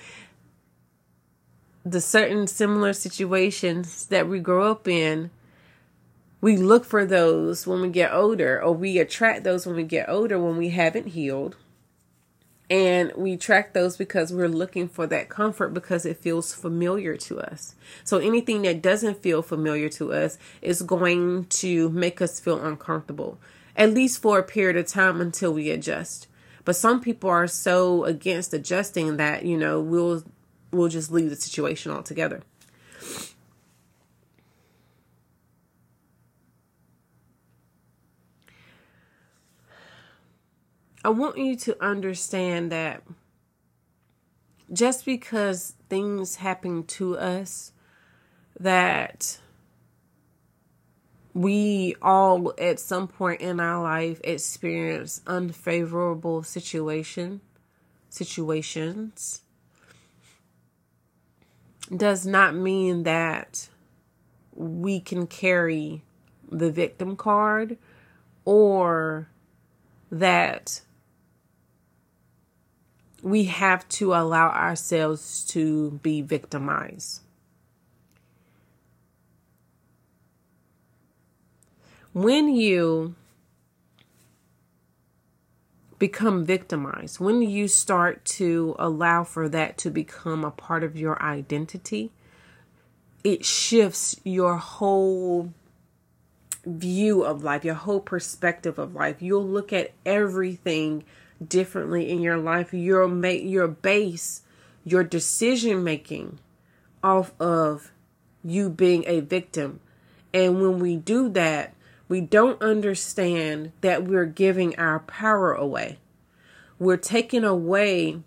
the 1.86 2.01
certain 2.01 2.48
similar 2.48 2.94
situations 2.94 4.08
that 4.08 4.27
we 4.27 4.39
grow 4.39 4.72
up 4.72 4.88
in 4.88 5.30
we 6.42 6.58
look 6.58 6.84
for 6.84 7.06
those 7.06 7.65
when 7.65 7.82
we 7.82 7.89
get 7.89 8.12
older 8.12 8.62
or 8.62 8.72
we 8.74 8.98
attract 8.98 9.44
those 9.44 9.65
when 9.65 9.75
we 9.75 9.84
get 9.84 10.10
older 10.10 10.39
when 10.39 10.58
we 10.58 10.70
haven't 10.70 11.08
healed 11.08 11.56
and 12.70 13.12
we 13.15 13.38
track 13.38 13.74
those 13.74 13.96
because 13.96 14.34
we're 14.34 14.50
looking 14.50 14.88
for 14.88 15.06
that 15.08 15.30
comfort 15.30 15.74
because 15.74 16.06
it 16.06 16.18
feels 16.18 16.54
familiar 16.54 17.15
to 17.15 17.39
us. 17.39 17.75
So 18.04 18.18
anything 18.18 18.63
that 18.63 18.82
doesn't 18.82 19.22
feel 19.22 19.42
familiar 19.42 19.89
to 19.89 20.13
us 20.13 20.38
is 20.62 20.82
going 20.82 21.46
to 21.46 21.89
make 21.89 22.22
us 22.22 22.39
feel 22.39 22.63
uncomfortable, 22.63 23.38
at 23.75 23.94
least 23.94 24.22
for 24.22 24.39
a 24.39 24.44
period 24.44 24.77
of 24.77 24.88
time 24.88 25.22
until 25.22 25.54
we 25.54 25.70
adjust. 25.70 26.27
But 26.63 26.75
some 26.75 27.01
people 27.01 27.30
are 27.30 27.48
so 27.48 28.04
against 28.06 28.54
adjusting 28.54 29.18
that, 29.18 29.46
you 29.46 29.58
know, 29.58 29.80
we'll 29.80 30.24
we'll 30.72 30.90
just 30.90 31.12
leave 31.12 31.30
the 31.30 31.36
situation 31.36 31.92
altogether. 31.92 32.42
I 41.04 41.10
want 41.10 41.38
you 41.38 41.56
to 41.58 41.84
understand 41.86 42.72
that 42.72 43.04
just 44.74 45.06
because 45.06 45.76
things 45.88 46.38
happen 46.38 46.84
to 46.84 47.16
us 47.18 47.72
that 48.60 49.40
we 51.36 51.96
all 52.02 52.54
at 52.58 52.80
some 52.80 53.08
point 53.08 53.42
in 53.42 53.60
our 53.60 53.84
life 53.84 54.20
experience 54.24 55.22
unfavorable 55.28 56.42
situation 56.42 57.42
situations 58.10 59.42
does 61.94 62.25
not 62.25 62.56
mean 62.56 63.04
that 63.04 63.70
we 64.54 65.00
can 65.00 65.27
carry 65.27 66.04
the 66.50 66.72
victim 66.72 67.15
card 67.15 67.77
or 68.44 69.27
that 70.12 70.82
we 73.22 73.46
have 73.46 73.88
to 73.89 74.13
allow 74.13 74.50
ourselves 74.50 75.46
to 75.46 75.92
be 76.04 76.22
victimized. 76.22 77.22
When 82.13 82.48
you 82.48 83.15
become 86.00 86.46
victimized, 86.46 87.20
when 87.20 87.42
you 87.42 87.68
start 87.68 88.25
to 88.25 88.75
allow 88.80 89.24
for 89.24 89.48
that 89.50 89.78
to 89.80 89.90
become 89.90 90.44
a 90.44 90.52
part 90.52 90.84
of 90.84 90.98
your 90.98 91.22
identity, 91.22 92.12
it 93.24 93.46
shifts 93.46 94.20
your 94.24 94.58
whole 94.58 95.54
view 96.66 97.24
of 97.24 97.44
life, 97.44 97.64
your 97.64 97.75
whole 97.75 98.00
perspective 98.00 98.80
of 98.80 98.96
life. 98.96 99.22
You'll 99.22 99.48
look 99.48 99.72
at 99.72 99.92
everything 100.06 101.04
differently 101.46 102.10
in 102.10 102.22
your 102.22 102.38
life. 102.38 102.74
You'll 102.74 103.08
make 103.08 103.44
your 103.44 103.68
base, 103.68 104.42
your 104.84 105.04
decision 105.04 105.84
making 105.84 106.40
off 107.04 107.34
of 107.40 107.92
you 108.44 108.70
being 108.70 109.04
a 109.06 109.20
victim. 109.20 109.80
And 110.34 110.60
when 110.62 110.80
we 110.80 110.96
do 110.96 111.30
that, 111.30 111.75
we 112.08 112.22
don't 112.22 112.62
understand 112.62 113.72
that 113.82 114.04
we're 114.04 114.26
giving 114.26 114.76
our 114.78 115.00
power 115.00 115.54
away. 115.54 116.00
We're 116.78 116.98
taking 116.98 117.44
away 117.44 118.20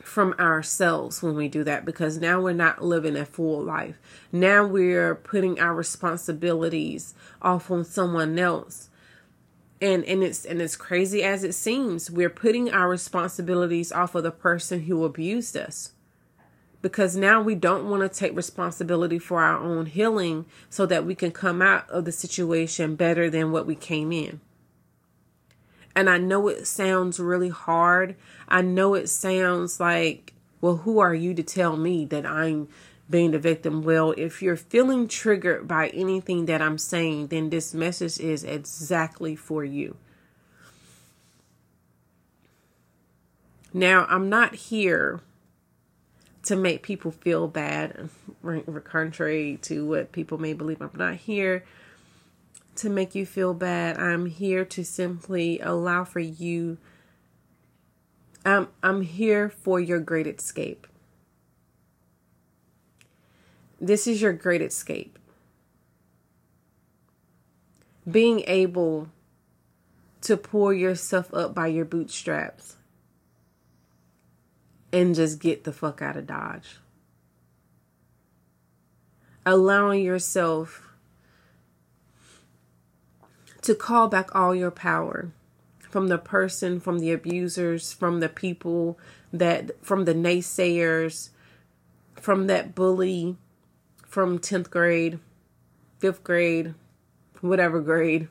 from 0.00 0.34
ourselves 0.38 1.22
when 1.22 1.34
we 1.34 1.48
do 1.48 1.64
that 1.64 1.84
because 1.84 2.18
now 2.18 2.40
we're 2.40 2.52
not 2.52 2.84
living 2.84 3.16
a 3.16 3.24
full 3.24 3.62
life. 3.62 3.98
Now 4.30 4.66
we're 4.66 5.14
putting 5.14 5.58
our 5.58 5.74
responsibilities 5.74 7.14
off 7.40 7.70
on 7.70 7.84
someone 7.84 8.38
else. 8.38 8.90
And 9.80 10.04
and 10.04 10.22
it's 10.22 10.44
and 10.44 10.62
it's 10.62 10.76
crazy 10.76 11.22
as 11.22 11.42
it 11.42 11.54
seems, 11.54 12.10
we're 12.10 12.30
putting 12.30 12.70
our 12.70 12.88
responsibilities 12.88 13.90
off 13.92 14.14
of 14.14 14.22
the 14.22 14.30
person 14.30 14.82
who 14.82 15.04
abused 15.04 15.56
us. 15.56 15.93
Because 16.84 17.16
now 17.16 17.40
we 17.40 17.54
don't 17.54 17.88
want 17.88 18.02
to 18.02 18.10
take 18.10 18.36
responsibility 18.36 19.18
for 19.18 19.42
our 19.42 19.56
own 19.56 19.86
healing 19.86 20.44
so 20.68 20.84
that 20.84 21.06
we 21.06 21.14
can 21.14 21.30
come 21.32 21.62
out 21.62 21.88
of 21.88 22.04
the 22.04 22.12
situation 22.12 22.94
better 22.94 23.30
than 23.30 23.50
what 23.50 23.64
we 23.64 23.74
came 23.74 24.12
in. 24.12 24.42
And 25.96 26.10
I 26.10 26.18
know 26.18 26.46
it 26.48 26.66
sounds 26.66 27.18
really 27.18 27.48
hard. 27.48 28.16
I 28.48 28.60
know 28.60 28.92
it 28.92 29.08
sounds 29.08 29.80
like, 29.80 30.34
well, 30.60 30.76
who 30.76 30.98
are 30.98 31.14
you 31.14 31.32
to 31.32 31.42
tell 31.42 31.78
me 31.78 32.04
that 32.04 32.26
I'm 32.26 32.68
being 33.08 33.30
the 33.30 33.38
victim? 33.38 33.82
Well, 33.82 34.12
if 34.18 34.42
you're 34.42 34.54
feeling 34.54 35.08
triggered 35.08 35.66
by 35.66 35.88
anything 35.88 36.44
that 36.44 36.60
I'm 36.60 36.76
saying, 36.76 37.28
then 37.28 37.48
this 37.48 37.72
message 37.72 38.20
is 38.20 38.44
exactly 38.44 39.36
for 39.36 39.64
you. 39.64 39.96
Now, 43.72 44.04
I'm 44.10 44.28
not 44.28 44.54
here 44.54 45.22
to 46.44 46.56
make 46.56 46.82
people 46.82 47.10
feel 47.10 47.48
bad, 47.48 48.08
contrary 48.84 49.58
to 49.62 49.86
what 49.86 50.12
people 50.12 50.38
may 50.38 50.52
believe. 50.52 50.80
I'm 50.80 50.90
not 50.94 51.16
here 51.16 51.64
to 52.76 52.90
make 52.90 53.14
you 53.14 53.24
feel 53.24 53.54
bad. 53.54 53.98
I'm 53.98 54.26
here 54.26 54.64
to 54.66 54.84
simply 54.84 55.58
allow 55.60 56.04
for 56.04 56.20
you. 56.20 56.78
I'm, 58.44 58.68
I'm 58.82 59.02
here 59.02 59.48
for 59.48 59.80
your 59.80 60.00
great 60.00 60.26
escape. 60.26 60.86
This 63.80 64.06
is 64.06 64.20
your 64.20 64.32
great 64.32 64.62
escape. 64.62 65.18
Being 68.10 68.40
able 68.46 69.08
to 70.22 70.36
pull 70.36 70.72
yourself 70.72 71.32
up 71.32 71.54
by 71.54 71.68
your 71.68 71.84
bootstraps 71.84 72.76
and 74.94 75.14
just 75.14 75.40
get 75.40 75.64
the 75.64 75.72
fuck 75.72 76.00
out 76.00 76.16
of 76.16 76.26
Dodge. 76.26 76.78
Allowing 79.44 80.02
yourself 80.02 80.88
to 83.62 83.74
call 83.74 84.08
back 84.08 84.34
all 84.34 84.54
your 84.54 84.70
power 84.70 85.32
from 85.80 86.08
the 86.08 86.18
person, 86.18 86.80
from 86.80 87.00
the 87.00 87.12
abusers, 87.12 87.92
from 87.92 88.20
the 88.20 88.28
people 88.28 88.98
that, 89.32 89.84
from 89.84 90.04
the 90.04 90.14
naysayers, 90.14 91.30
from 92.14 92.46
that 92.46 92.74
bully 92.74 93.36
from 94.14 94.38
10th 94.38 94.70
grade, 94.70 95.18
5th 96.00 96.22
grade, 96.22 96.74
whatever 97.40 97.80
grade, 97.80 98.28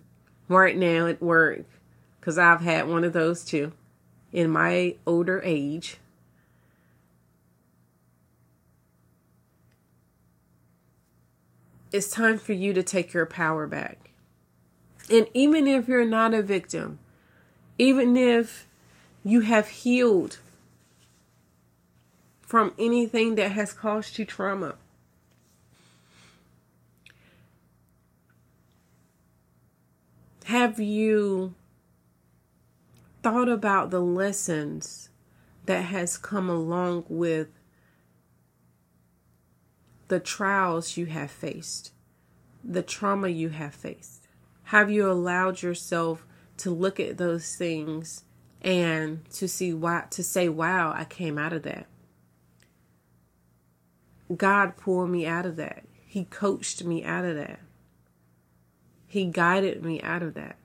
right 0.47 0.77
now 0.77 1.07
at 1.07 1.21
work, 1.21 1.65
because 2.17 2.37
I've 2.37 2.61
had 2.61 2.87
one 2.87 3.03
of 3.03 3.11
those 3.11 3.43
too 3.43 3.73
in 4.31 4.49
my 4.49 4.95
older 5.05 5.41
age. 5.43 5.97
It's 11.93 12.09
time 12.09 12.39
for 12.39 12.53
you 12.53 12.73
to 12.73 12.81
take 12.81 13.13
your 13.13 13.27
power 13.27 13.67
back. 13.67 14.09
And 15.11 15.27
even 15.35 15.67
if 15.67 15.87
you're 15.87 16.05
not 16.05 16.33
a 16.33 16.41
victim, 16.41 16.97
even 17.77 18.17
if 18.17 18.67
you 19.23 19.41
have 19.41 19.67
healed 19.67 20.39
from 22.41 22.73
anything 22.79 23.35
that 23.35 23.51
has 23.51 23.73
caused 23.73 24.17
you 24.17 24.25
trauma, 24.25 24.73
have 30.45 30.79
you 30.79 31.53
thought 33.21 33.49
about 33.49 33.91
the 33.91 34.01
lessons 34.01 35.09
that 35.67 35.83
has 35.83 36.17
come 36.17 36.49
along 36.49 37.05
with 37.07 37.49
the 40.13 40.19
trials 40.19 40.95
you 40.95 41.07
have 41.07 41.31
faced, 41.31 41.91
the 42.63 42.83
trauma 42.83 43.29
you 43.29 43.49
have 43.49 43.73
faced? 43.73 44.27
Have 44.65 44.91
you 44.91 45.09
allowed 45.09 45.63
yourself 45.63 46.23
to 46.57 46.69
look 46.69 46.99
at 46.99 47.17
those 47.17 47.55
things 47.55 48.23
and 48.61 49.27
to 49.31 49.47
see 49.47 49.73
why 49.73 50.05
to 50.11 50.23
say, 50.23 50.47
wow, 50.47 50.93
I 50.95 51.05
came 51.05 51.39
out 51.39 51.51
of 51.51 51.63
that. 51.63 51.87
God 54.37 54.77
pulled 54.77 55.09
me 55.09 55.25
out 55.25 55.47
of 55.47 55.55
that. 55.55 55.83
He 56.05 56.25
coached 56.25 56.83
me 56.83 57.03
out 57.03 57.25
of 57.25 57.35
that. 57.35 57.59
He 59.07 59.25
guided 59.25 59.83
me 59.83 59.99
out 60.03 60.21
of 60.21 60.35
that. 60.35 60.57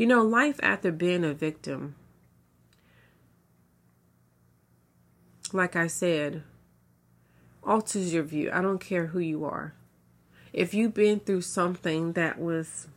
You 0.00 0.06
know, 0.06 0.22
life 0.22 0.58
after 0.62 0.90
being 0.90 1.26
a 1.26 1.34
victim 1.34 1.94
like 5.52 5.76
I 5.76 5.88
said, 5.88 6.42
alters 7.62 8.14
your 8.14 8.22
view. 8.22 8.50
I 8.50 8.62
don't 8.62 8.80
care 8.80 9.08
who 9.08 9.18
you 9.18 9.44
are. 9.44 9.74
If 10.54 10.72
you've 10.72 10.94
been 10.94 11.20
through 11.20 11.42
something 11.42 12.14
that 12.14 12.40
was 12.40 12.88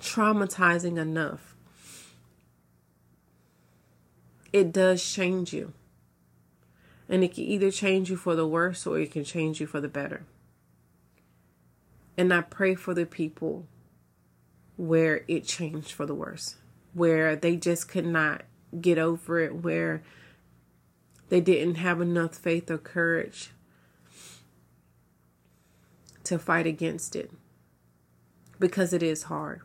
traumatizing 0.00 0.98
enough, 0.98 1.56
it 4.52 4.70
does 4.70 5.04
change 5.04 5.52
you. 5.52 5.72
And 7.08 7.24
it 7.24 7.34
can 7.34 7.42
either 7.42 7.72
change 7.72 8.08
you 8.08 8.16
for 8.16 8.36
the 8.36 8.46
worse 8.46 8.86
or 8.86 9.00
it 9.00 9.10
can 9.10 9.24
change 9.24 9.60
you 9.60 9.66
for 9.66 9.80
the 9.80 9.88
better. 9.88 10.22
And 12.16 12.32
I 12.32 12.42
pray 12.42 12.76
for 12.76 12.94
the 12.94 13.04
people 13.04 13.66
where 14.80 15.26
it 15.28 15.44
changed 15.44 15.92
for 15.92 16.06
the 16.06 16.14
worse, 16.14 16.56
where 16.94 17.36
they 17.36 17.54
just 17.54 17.86
could 17.86 18.06
not 18.06 18.44
get 18.80 18.96
over 18.96 19.38
it, 19.38 19.56
where 19.56 20.02
they 21.28 21.38
didn't 21.38 21.74
have 21.74 22.00
enough 22.00 22.34
faith 22.34 22.70
or 22.70 22.78
courage 22.78 23.50
to 26.24 26.38
fight 26.38 26.66
against 26.66 27.14
it 27.14 27.30
because 28.58 28.94
it 28.94 29.02
is 29.02 29.24
hard. 29.24 29.60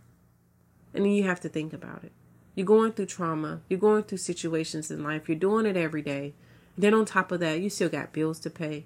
And 0.94 1.16
you 1.16 1.24
have 1.24 1.40
to 1.42 1.50
think 1.50 1.72
about 1.72 2.04
it. 2.04 2.12
You're 2.54 2.66
going 2.66 2.92
through 2.92 3.06
trauma, 3.06 3.62
you're 3.70 3.80
going 3.80 4.04
through 4.04 4.18
situations 4.18 4.92
in 4.92 5.02
life, 5.02 5.30
you're 5.30 5.38
doing 5.38 5.66
it 5.66 5.78
every 5.78 6.02
day. 6.02 6.34
Then 6.78 6.94
on 6.94 7.06
top 7.06 7.32
of 7.32 7.40
that, 7.40 7.62
you 7.62 7.70
still 7.70 7.88
got 7.88 8.12
bills 8.12 8.40
to 8.42 8.50
pay. 8.50 8.86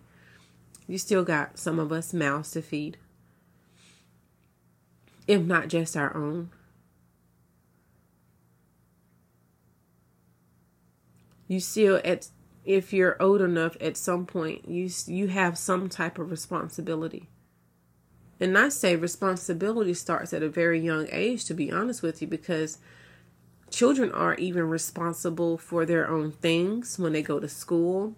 You 0.86 1.00
still 1.00 1.24
got 1.24 1.58
some 1.58 1.80
of 1.80 1.92
us 1.92 2.14
mouths 2.14 2.52
to 2.52 2.62
feed. 2.62 2.98
If 5.30 5.44
not 5.44 5.68
just 5.68 5.96
our 5.96 6.18
own. 6.18 6.50
You 11.48 11.60
still 11.60 12.02
at 12.04 12.30
if 12.66 12.92
you're 12.92 13.22
old 13.22 13.40
enough 13.40 13.78
at 13.80 13.96
some 13.96 14.26
point 14.26 14.68
you 14.68 14.90
you 15.06 15.28
have 15.28 15.56
some 15.56 15.88
type 15.88 16.18
of 16.20 16.30
responsibility 16.30 17.30
and 18.40 18.56
i 18.58 18.70
say 18.70 18.96
responsibility 18.96 19.94
starts 19.94 20.34
at 20.34 20.44
a 20.44 20.50
very 20.50 20.80
young 20.80 21.08
age 21.12 21.46
to 21.46 21.54
be 21.54 21.72
honest 21.72 22.04
with 22.04 22.22
you 22.22 22.28
because 22.28 22.78
children 23.70 24.12
are 24.12 24.36
even 24.36 24.70
responsible 24.70 25.58
for 25.58 25.86
their 25.86 26.10
own 26.10 26.32
things 26.32 27.00
when 27.00 27.14
they 27.14 27.22
go 27.22 27.40
to 27.40 27.48
school. 27.48 28.16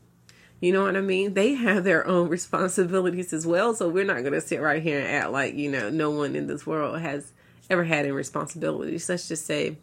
You 0.62 0.71
know 0.71 0.84
what 0.84 0.95
I 0.95 1.02
mean? 1.02 1.34
They 1.34 1.56
have 1.56 1.84
their 1.84 2.06
own 2.08 2.30
responsibilities 2.30 3.34
as 3.34 3.47
well. 3.47 3.74
So 3.74 3.89
we're 3.89 4.06
not 4.06 4.21
going 4.21 4.34
to 4.34 4.41
sit 4.41 4.62
right 4.62 4.82
here 4.82 5.00
and 5.00 5.08
act 5.08 5.32
like, 5.32 5.56
you 5.56 5.69
know, 5.69 5.89
no 5.89 6.12
one 6.12 6.36
in 6.36 6.45
this 6.45 6.67
world 6.67 7.02
has 7.02 7.34
ever 7.69 7.84
had 7.84 8.06
any 8.06 8.12
responsibilities. 8.12 9.10
Let's 9.10 9.28
just 9.28 9.45
say 9.45 9.78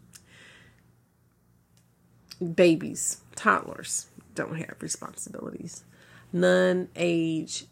babies, 2.54 3.22
toddlers 3.34 4.06
don't 4.36 4.56
have 4.56 4.76
responsibilities. 4.80 5.84
None 6.32 6.88
age, 6.94 7.64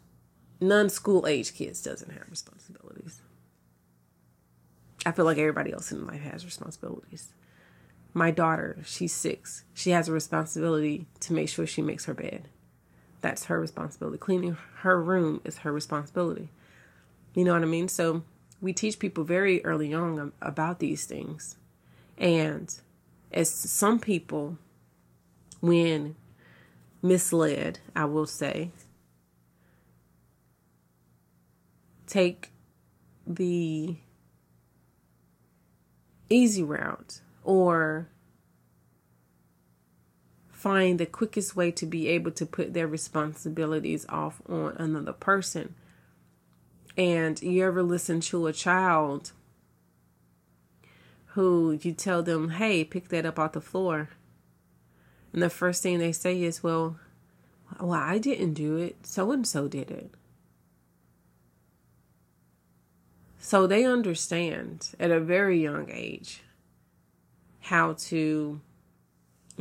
none 0.61 0.89
school 0.89 1.29
age 1.29 1.55
kids 1.55 1.81
doesn't 1.83 2.11
have 2.11 2.29
responsibilities. 2.29 3.21
I 5.05 5.13
feel 5.13 5.27
like 5.27 5.39
everybody 5.39 5.73
else 5.73 5.93
in 5.93 6.05
life 6.05 6.23
has 6.23 6.45
responsibilities. 6.45 7.29
My 8.13 8.33
daughter, 8.33 8.79
she's 8.85 9.13
six. 9.13 9.63
She 9.75 9.91
has 9.91 10.09
a 10.09 10.13
responsibility 10.13 11.07
to 11.21 11.33
make 11.33 11.49
sure 11.49 11.67
she 11.67 11.83
makes 11.83 12.07
her 12.07 12.15
bed. 12.15 12.49
That's 13.27 13.47
her 13.47 13.59
responsibility. 13.59 14.19
Cleaning 14.19 14.57
her 14.83 15.03
room 15.03 15.41
is 15.45 15.59
her 15.59 15.73
responsibility. 15.73 16.49
You 17.35 17.43
know 17.43 17.55
what 17.55 17.63
I 17.63 17.67
mean? 17.67 17.89
So 17.89 18.23
we 18.61 18.73
teach 18.73 19.01
people 19.01 19.25
very 19.25 19.65
early 19.65 19.93
on 19.93 20.33
about 20.41 20.79
these 20.79 21.07
things. 21.07 21.57
And 22.17 22.73
as 23.33 23.51
some 23.51 23.99
people, 23.99 24.59
when 25.61 26.15
misled, 27.03 27.81
I 27.97 28.05
will 28.05 28.27
say, 28.27 28.71
take 32.07 32.53
the 33.27 33.97
easy 36.31 36.63
route 36.63 37.23
or 37.43 38.07
find 40.67 40.99
the 40.99 41.07
quickest 41.07 41.55
way 41.55 41.71
to 41.71 41.87
be 41.87 42.09
able 42.09 42.33
to 42.33 42.45
put 42.45 42.75
their 42.75 42.89
responsibilities 42.89 44.05
off 44.09 44.43
on 44.49 44.75
another 44.79 45.13
person. 45.13 45.77
And 46.97 47.41
you 47.41 47.65
ever 47.65 47.85
listen 47.85 48.19
to 48.23 48.49
a 48.49 48.53
child 48.53 49.31
who 51.27 51.79
you 51.81 51.93
tell 51.93 52.21
them, 52.25 52.49
hey, 52.49 52.83
pick 52.83 53.11
that 53.11 53.25
up 53.25 53.39
off 53.39 53.53
the 53.53 53.61
floor. 53.61 54.09
And 55.33 55.41
the 55.41 55.51
first 55.51 55.85
thing 55.85 56.01
they 56.01 56.11
say 56.11 56.43
is, 56.43 56.65
well, 56.65 56.99
well, 57.79 57.93
I 57.93 58.19
didn't 58.19 58.55
do 58.55 58.77
it. 58.77 59.07
So 59.07 59.31
and 59.31 59.47
so 59.47 59.69
did 59.69 59.93
it. 59.93 60.11
So 63.39 63.69
they 63.69 63.85
understand 63.85 64.97
at 64.99 65.13
a 65.13 65.21
very 65.21 65.63
young 65.63 65.91
age 65.93 66.43
how 67.61 67.93
to 68.09 68.61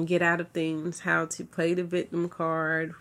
get 0.03 0.21
out 0.21 0.41
of 0.41 0.49
things, 0.49 1.01
how 1.01 1.25
to 1.25 1.45
play 1.45 1.73
the 1.73 1.84
victim 1.84 2.27
card. 2.27 2.93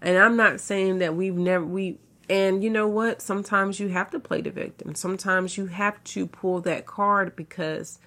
And 0.00 0.16
I'm 0.16 0.36
not 0.36 0.60
saying 0.60 0.98
that 0.98 1.14
we've 1.14 1.34
never 1.34 1.64
we 1.64 1.98
and 2.30 2.62
you 2.62 2.70
know 2.70 2.86
what? 2.86 3.22
Sometimes 3.22 3.80
you 3.80 3.88
have 3.88 4.10
to 4.10 4.20
play 4.20 4.42
the 4.42 4.50
victim. 4.50 4.94
Sometimes 4.94 5.56
you 5.56 5.66
have 5.66 6.02
to 6.04 6.26
pull 6.26 6.60
that 6.60 6.86
card 6.86 7.34
because 7.36 7.98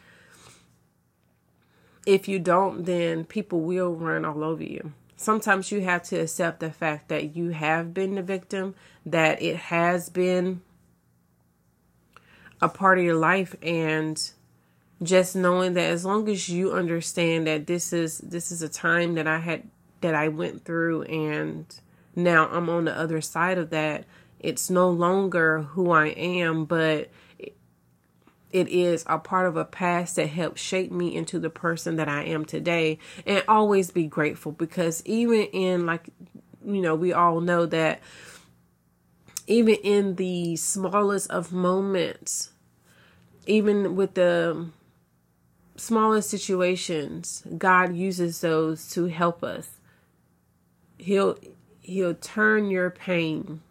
if 2.06 2.28
you 2.28 2.40
don't, 2.40 2.86
then 2.86 3.26
people 3.26 3.62
will 3.62 3.94
run 3.94 4.26
all 4.26 4.44
over 4.44 4.64
you. 4.64 4.94
Sometimes 5.16 5.72
you 5.72 5.82
have 5.82 6.04
to 6.04 6.18
accept 6.18 6.60
the 6.60 6.72
fact 6.72 7.10
that 7.10 7.36
you 7.36 7.50
have 7.50 7.94
been 7.94 8.16
the 8.16 8.24
victim, 8.24 8.76
that 9.06 9.42
it 9.42 9.56
has 9.56 10.10
been 10.10 10.62
a 12.60 12.70
part 12.70 12.98
of 12.98 13.04
your 13.04 13.16
life 13.16 13.56
and 13.62 14.32
just 15.04 15.36
knowing 15.36 15.74
that 15.74 15.90
as 15.90 16.06
long 16.06 16.30
as 16.30 16.50
you 16.50 16.72
understand 16.72 17.48
that 17.48 17.68
this 17.68 17.92
is 17.92 18.20
this 18.20 18.52
is 18.52 18.62
a 18.62 18.70
time 18.70 19.16
that 19.16 19.28
I 19.28 19.40
had 19.40 19.64
that 20.02 20.16
I 20.16 20.28
went 20.28 20.66
through 20.66 21.04
and 21.04 21.66
now 22.16 22.48
I'm 22.48 22.70
on 22.70 22.86
the 22.86 22.98
other 22.98 23.22
side 23.22 23.58
of 23.58 23.70
that 23.72 24.06
it's 24.40 24.70
no 24.70 24.90
longer 24.90 25.62
who 25.62 25.92
I 25.92 26.08
am 26.08 26.66
but 26.66 27.10
it 28.52 28.68
is 28.68 29.06
a 29.08 29.18
part 29.18 29.48
of 29.48 29.56
a 29.56 29.66
past 29.66 30.18
that 30.18 30.28
helped 30.28 30.60
shape 30.60 30.92
me 30.92 31.16
into 31.16 31.40
the 31.40 31.50
person 31.50 31.96
that 31.96 32.10
I 32.10 32.24
am 32.24 32.46
today. 32.46 33.00
And 33.26 33.44
always 33.48 33.92
be 33.92 34.08
grateful 34.08 34.52
because 34.52 35.02
even 35.06 35.44
in 35.44 35.86
like 35.86 36.10
you 36.66 36.82
know 36.82 36.94
we 36.96 37.14
all 37.14 37.42
know 37.42 37.66
that 37.66 38.02
even 39.48 39.76
in 39.76 40.16
the 40.16 40.56
smallest 40.56 41.30
of 41.32 41.52
moments 41.52 42.52
even 43.48 43.96
with 43.96 44.14
the 44.14 44.68
smallest 45.76 46.30
situations, 46.30 47.44
God 47.58 47.96
uses 47.96 48.42
those 48.42 48.90
to 48.92 49.06
help 49.06 49.44
us. 49.44 49.80
He'll 50.98 51.38
he'll 51.82 52.14
turn 52.14 52.70
your 52.70 52.90
pain 52.90 53.62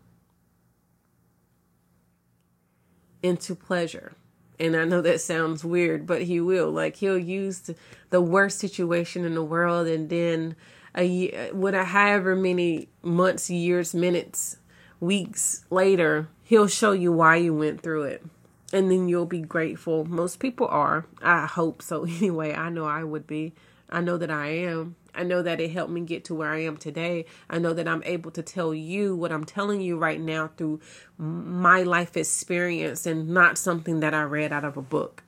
into 3.23 3.55
pleasure. 3.55 4.13
And 4.59 4.77
I 4.77 4.85
know 4.85 5.01
that 5.01 5.21
sounds 5.21 5.65
weird, 5.65 6.07
but 6.07 6.23
he 6.23 6.41
will. 6.41 6.71
Like 6.71 6.97
he'll 6.97 7.19
use 7.19 7.71
the 8.11 8.21
worst 8.21 8.59
situation 8.59 9.25
in 9.25 9.35
the 9.35 9.43
world 9.43 9.87
and 9.87 10.09
then 10.11 10.57
a 10.95 11.05
year, 11.05 11.51
what 11.53 11.73
however 11.75 12.35
many 12.35 12.89
months, 13.03 13.49
years, 13.49 13.95
minutes, 13.95 14.57
weeks 14.99 15.65
later, 15.71 16.29
he'll 16.43 16.67
show 16.67 16.93
you 16.93 17.13
why 17.13 17.37
you 17.37 17.55
went 17.55 17.81
through 17.81 18.03
it 18.03 18.25
and 18.73 18.91
then 18.91 19.09
you'll 19.09 19.27
be 19.27 19.41
grateful. 19.41 20.05
Most 20.05 20.39
people 20.39 20.69
are. 20.69 21.07
I 21.23 21.47
hope 21.47 21.83
so. 21.83 22.05
Anyway, 22.21 22.55
I 22.55 22.69
know 22.71 22.87
I 22.87 23.05
would 23.05 23.27
be. 23.27 23.55
I 23.89 24.01
know 24.01 24.17
that 24.19 24.31
I 24.31 24.49
am. 24.49 24.97
I 25.15 25.25
know 25.25 25.43
that 25.43 25.61
it 25.61 25.73
helped 25.73 25.93
me 25.93 26.03
get 26.03 26.25
to 26.27 26.35
where 26.35 26.51
I 26.51 26.63
am 26.63 26.77
today. 26.77 27.25
I 27.49 27.59
know 27.59 27.73
that 27.73 27.89
I'm 27.89 28.03
able 28.05 28.31
to 28.33 28.43
tell 28.43 28.73
you 28.73 29.17
what 29.17 29.33
I'm 29.33 29.45
telling 29.45 29.81
you 29.81 29.99
right 29.99 30.21
now 30.21 30.51
through 30.57 30.81
my 31.19 31.83
life 31.83 32.17
experience 32.17 33.07
and 33.07 33.29
not 33.29 33.59
something 33.59 34.01
that 34.01 34.15
I 34.15 34.23
read 34.23 34.53
out 34.53 34.65
of 34.65 34.77
a 34.77 34.83
book. 34.83 35.25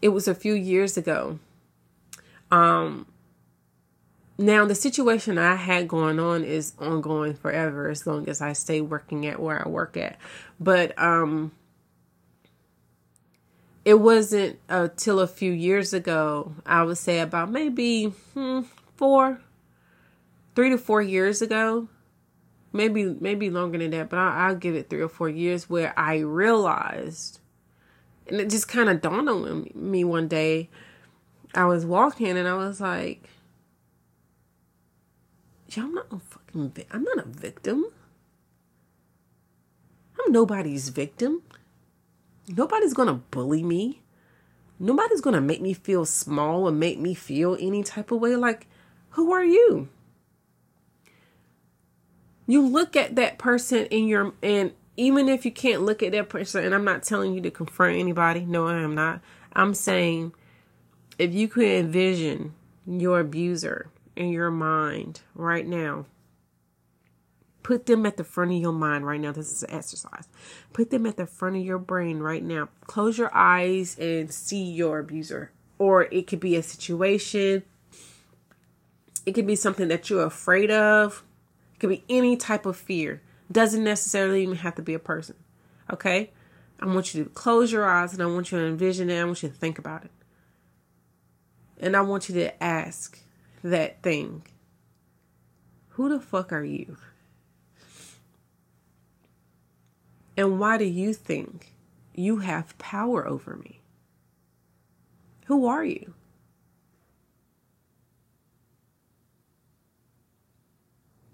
It 0.00 0.10
was 0.10 0.28
a 0.28 0.34
few 0.34 0.54
years 0.54 0.96
ago. 0.96 1.40
Um, 2.52 3.06
now, 4.38 4.66
the 4.66 4.74
situation 4.74 5.38
I 5.38 5.54
had 5.54 5.88
going 5.88 6.18
on 6.18 6.44
is 6.44 6.74
ongoing 6.78 7.34
forever 7.34 7.88
as 7.88 8.06
long 8.06 8.28
as 8.28 8.42
I 8.42 8.52
stay 8.52 8.82
working 8.82 9.26
at 9.26 9.40
where 9.40 9.64
I 9.64 9.68
work 9.68 9.96
at. 9.96 10.18
But 10.60 10.98
um 11.00 11.52
it 13.84 14.00
wasn't 14.00 14.58
until 14.68 15.20
a 15.20 15.28
few 15.28 15.52
years 15.52 15.94
ago, 15.94 16.52
I 16.66 16.82
would 16.82 16.98
say 16.98 17.20
about 17.20 17.50
maybe 17.50 18.06
hmm, 18.34 18.62
4 18.96 19.40
3 20.54 20.70
to 20.70 20.78
4 20.78 21.02
years 21.02 21.40
ago. 21.40 21.88
Maybe 22.72 23.04
maybe 23.04 23.48
longer 23.48 23.78
than 23.78 23.90
that, 23.92 24.10
but 24.10 24.18
I'll, 24.18 24.48
I'll 24.48 24.56
give 24.56 24.74
it 24.74 24.90
3 24.90 25.00
or 25.00 25.08
4 25.08 25.30
years 25.30 25.70
where 25.70 25.98
I 25.98 26.18
realized 26.18 27.40
and 28.26 28.40
it 28.40 28.50
just 28.50 28.68
kind 28.68 28.90
of 28.90 29.00
dawned 29.00 29.28
on 29.28 29.70
me 29.74 30.04
one 30.04 30.28
day. 30.28 30.68
I 31.54 31.64
was 31.64 31.86
walking 31.86 32.36
and 32.36 32.46
I 32.46 32.54
was 32.54 32.80
like 32.82 33.22
yeah, 35.76 35.84
I'm 35.84 35.94
not 35.94 36.06
a 36.10 36.18
fucking 36.18 36.70
vi- 36.70 36.86
I'm 36.90 37.02
not 37.02 37.18
a 37.18 37.28
victim. 37.28 37.84
I'm 40.18 40.32
nobody's 40.32 40.88
victim. 40.88 41.42
Nobody's 42.48 42.94
gonna 42.94 43.20
bully 43.30 43.62
me. 43.62 44.02
Nobody's 44.78 45.20
gonna 45.20 45.40
make 45.40 45.60
me 45.60 45.74
feel 45.74 46.04
small 46.04 46.68
or 46.68 46.72
make 46.72 46.98
me 46.98 47.14
feel 47.14 47.56
any 47.60 47.82
type 47.82 48.10
of 48.10 48.20
way. 48.20 48.36
Like, 48.36 48.66
who 49.10 49.32
are 49.32 49.44
you? 49.44 49.88
You 52.46 52.62
look 52.66 52.94
at 52.96 53.16
that 53.16 53.38
person 53.38 53.86
in 53.86 54.06
your 54.06 54.32
and 54.42 54.72
even 54.96 55.28
if 55.28 55.44
you 55.44 55.52
can't 55.52 55.82
look 55.82 56.02
at 56.02 56.12
that 56.12 56.30
person, 56.30 56.64
and 56.64 56.74
I'm 56.74 56.84
not 56.84 57.02
telling 57.02 57.34
you 57.34 57.40
to 57.42 57.50
confront 57.50 57.98
anybody. 57.98 58.46
No, 58.46 58.66
I 58.66 58.76
am 58.76 58.94
not. 58.94 59.20
I'm 59.52 59.74
saying 59.74 60.32
if 61.18 61.34
you 61.34 61.48
could 61.48 61.64
envision 61.64 62.54
your 62.86 63.20
abuser 63.20 63.90
in 64.16 64.30
your 64.30 64.50
mind 64.50 65.20
right 65.34 65.66
now. 65.66 66.06
Put 67.62 67.86
them 67.86 68.06
at 68.06 68.16
the 68.16 68.24
front 68.24 68.52
of 68.52 68.58
your 68.58 68.72
mind 68.72 69.04
right 69.06 69.20
now. 69.20 69.32
This 69.32 69.50
is 69.50 69.62
an 69.64 69.72
exercise. 69.72 70.28
Put 70.72 70.90
them 70.90 71.04
at 71.04 71.16
the 71.16 71.26
front 71.26 71.56
of 71.56 71.62
your 71.62 71.78
brain 71.78 72.20
right 72.20 72.42
now. 72.42 72.68
Close 72.86 73.18
your 73.18 73.34
eyes 73.34 73.98
and 73.98 74.32
see 74.32 74.62
your 74.62 75.00
abuser. 75.00 75.50
Or 75.78 76.04
it 76.04 76.28
could 76.28 76.40
be 76.40 76.54
a 76.54 76.62
situation. 76.62 77.64
It 79.26 79.32
could 79.32 79.46
be 79.46 79.56
something 79.56 79.88
that 79.88 80.08
you're 80.08 80.24
afraid 80.24 80.70
of. 80.70 81.24
It 81.74 81.80
could 81.80 81.90
be 81.90 82.04
any 82.08 82.36
type 82.36 82.66
of 82.66 82.76
fear. 82.76 83.20
Doesn't 83.50 83.82
necessarily 83.82 84.44
even 84.44 84.56
have 84.56 84.76
to 84.76 84.82
be 84.82 84.94
a 84.94 85.00
person. 85.00 85.34
Okay? 85.92 86.30
I 86.78 86.86
want 86.86 87.14
you 87.14 87.24
to 87.24 87.30
close 87.30 87.72
your 87.72 87.84
eyes 87.84 88.12
and 88.12 88.22
I 88.22 88.26
want 88.26 88.52
you 88.52 88.58
to 88.58 88.64
envision 88.64 89.10
it. 89.10 89.20
I 89.20 89.24
want 89.24 89.42
you 89.42 89.48
to 89.48 89.54
think 89.54 89.78
about 89.78 90.04
it. 90.04 90.10
And 91.80 91.96
I 91.96 92.02
want 92.02 92.28
you 92.28 92.36
to 92.36 92.62
ask 92.62 93.18
that 93.70 94.02
thing. 94.02 94.42
Who 95.90 96.08
the 96.08 96.20
fuck 96.20 96.52
are 96.52 96.64
you? 96.64 96.96
And 100.36 100.60
why 100.60 100.76
do 100.76 100.84
you 100.84 101.14
think 101.14 101.76
you 102.16 102.38
have 102.38 102.76
power 102.78 103.26
over 103.26 103.56
me. 103.56 103.80
Who 105.46 105.66
are 105.66 105.84
you? 105.84 106.14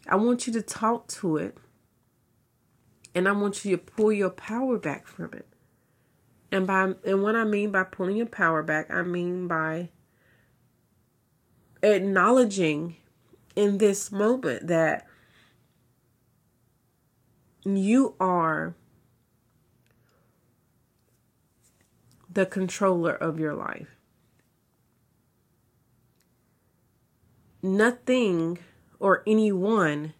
I 0.08 0.16
want 0.16 0.46
you 0.46 0.52
to 0.54 0.62
talk 0.62 1.06
to 1.08 1.36
it. 1.36 1.56
And 3.14 3.28
I 3.28 3.32
want 3.32 3.64
you 3.64 3.76
to 3.76 3.82
pull 3.82 4.12
your 4.12 4.30
power 4.30 4.78
back 4.78 5.06
from 5.06 5.32
it. 5.32 5.46
And 6.50 6.66
by 6.66 6.94
and 7.06 7.22
what 7.22 7.36
I 7.36 7.44
mean 7.44 7.70
by 7.70 7.84
pulling 7.84 8.16
your 8.16 8.26
power 8.26 8.62
back, 8.62 8.90
I 8.90 9.02
mean 9.02 9.48
by 9.48 9.90
acknowledging 11.82 12.96
in 13.56 13.78
this 13.78 14.12
moment 14.12 14.66
that 14.68 15.06
you 17.64 18.14
are 18.18 18.74
the 22.30 22.46
controller 22.46 23.14
of 23.14 23.38
your 23.38 23.54
life. 23.54 23.88
Nothing 27.62 28.58
or 28.98 29.22
anyone 29.26 30.14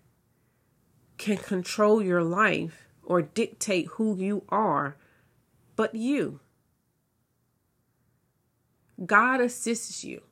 can 1.18 1.36
control 1.36 2.02
your 2.02 2.22
life 2.22 2.86
or 3.02 3.22
dictate 3.22 3.86
who 3.92 4.16
you 4.16 4.44
are 4.48 4.96
but 5.74 5.94
you. 5.94 6.40
God 9.04 9.40
assists 9.40 10.04
you 10.04 10.22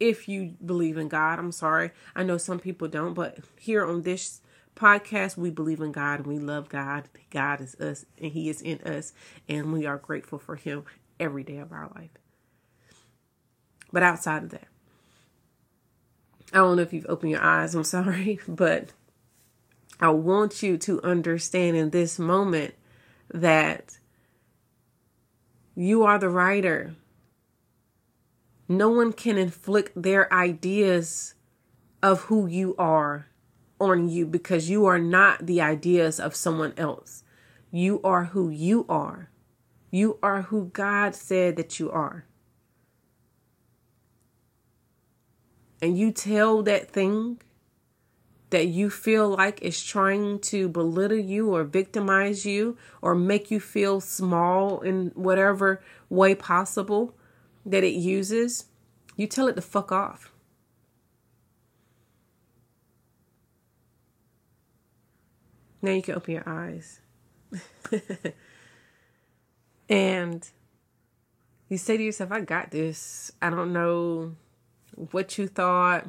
if 0.00 0.28
you 0.28 0.54
believe 0.64 0.96
in 0.96 1.08
God. 1.08 1.38
I'm 1.38 1.52
sorry. 1.52 1.90
I 2.14 2.22
know 2.22 2.38
some 2.38 2.58
people 2.58 2.88
don't, 2.88 3.14
but 3.14 3.38
here 3.58 3.84
on 3.84 4.02
this 4.02 4.40
podcast, 4.76 5.36
we 5.36 5.50
believe 5.50 5.80
in 5.80 5.92
God 5.92 6.20
and 6.20 6.26
we 6.26 6.38
love 6.38 6.68
God. 6.68 7.08
God 7.30 7.60
is 7.60 7.74
us 7.76 8.06
and 8.20 8.32
He 8.32 8.48
is 8.48 8.60
in 8.62 8.80
us, 8.80 9.12
and 9.48 9.72
we 9.72 9.86
are 9.86 9.98
grateful 9.98 10.38
for 10.38 10.56
Him 10.56 10.84
every 11.18 11.42
day 11.42 11.58
of 11.58 11.72
our 11.72 11.90
life. 11.94 12.10
But 13.92 14.02
outside 14.02 14.44
of 14.44 14.50
that, 14.50 14.68
I 16.52 16.58
don't 16.58 16.76
know 16.76 16.82
if 16.82 16.92
you've 16.92 17.06
opened 17.08 17.32
your 17.32 17.42
eyes, 17.42 17.74
I'm 17.74 17.84
sorry, 17.84 18.40
but 18.48 18.90
I 20.00 20.10
want 20.10 20.62
you 20.62 20.78
to 20.78 21.02
understand 21.02 21.76
in 21.76 21.90
this 21.90 22.18
moment 22.18 22.74
that 23.32 23.98
you 25.74 26.04
are 26.04 26.18
the 26.18 26.28
writer. 26.28 26.94
No 28.68 28.90
one 28.90 29.14
can 29.14 29.38
inflict 29.38 30.00
their 30.00 30.32
ideas 30.32 31.34
of 32.02 32.22
who 32.22 32.46
you 32.46 32.76
are 32.76 33.28
on 33.80 34.08
you 34.08 34.26
because 34.26 34.68
you 34.68 34.84
are 34.84 34.98
not 34.98 35.46
the 35.46 35.60
ideas 35.60 36.20
of 36.20 36.36
someone 36.36 36.74
else. 36.76 37.22
You 37.70 38.00
are 38.02 38.26
who 38.26 38.50
you 38.50 38.84
are. 38.88 39.30
You 39.90 40.18
are 40.22 40.42
who 40.42 40.66
God 40.66 41.14
said 41.14 41.56
that 41.56 41.80
you 41.80 41.90
are. 41.90 42.26
And 45.80 45.96
you 45.96 46.10
tell 46.10 46.62
that 46.64 46.90
thing 46.90 47.40
that 48.50 48.66
you 48.66 48.90
feel 48.90 49.28
like 49.28 49.62
is 49.62 49.82
trying 49.82 50.40
to 50.40 50.68
belittle 50.68 51.18
you 51.18 51.54
or 51.54 51.64
victimize 51.64 52.44
you 52.44 52.76
or 53.00 53.14
make 53.14 53.50
you 53.50 53.60
feel 53.60 54.00
small 54.00 54.80
in 54.80 55.12
whatever 55.14 55.82
way 56.08 56.34
possible 56.34 57.14
that 57.68 57.84
it 57.84 57.94
uses, 57.94 58.64
you 59.16 59.26
tell 59.26 59.46
it 59.48 59.54
to 59.54 59.62
fuck 59.62 59.92
off. 59.92 60.32
Now 65.80 65.92
you 65.92 66.02
can 66.02 66.16
open 66.16 66.34
your 66.34 66.48
eyes. 66.48 67.00
and 69.88 70.48
you 71.68 71.78
say 71.78 71.96
to 71.96 72.02
yourself, 72.02 72.32
I 72.32 72.40
got 72.40 72.70
this. 72.70 73.30
I 73.40 73.50
don't 73.50 73.72
know 73.72 74.34
what 75.12 75.38
you 75.38 75.46
thought 75.46 76.06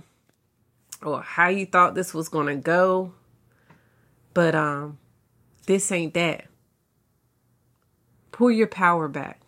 or 1.04 1.22
how 1.22 1.50
you 1.50 1.66
thought 1.66 1.94
this 1.94 2.14
was 2.14 2.30
going 2.30 2.48
to 2.48 2.56
go. 2.56 3.14
But 4.34 4.56
um 4.56 4.98
this 5.66 5.92
ain't 5.92 6.16
that. 6.16 6.46
Pull 8.32 8.52
your 8.52 8.68
power 8.68 9.08
back. 9.08 9.40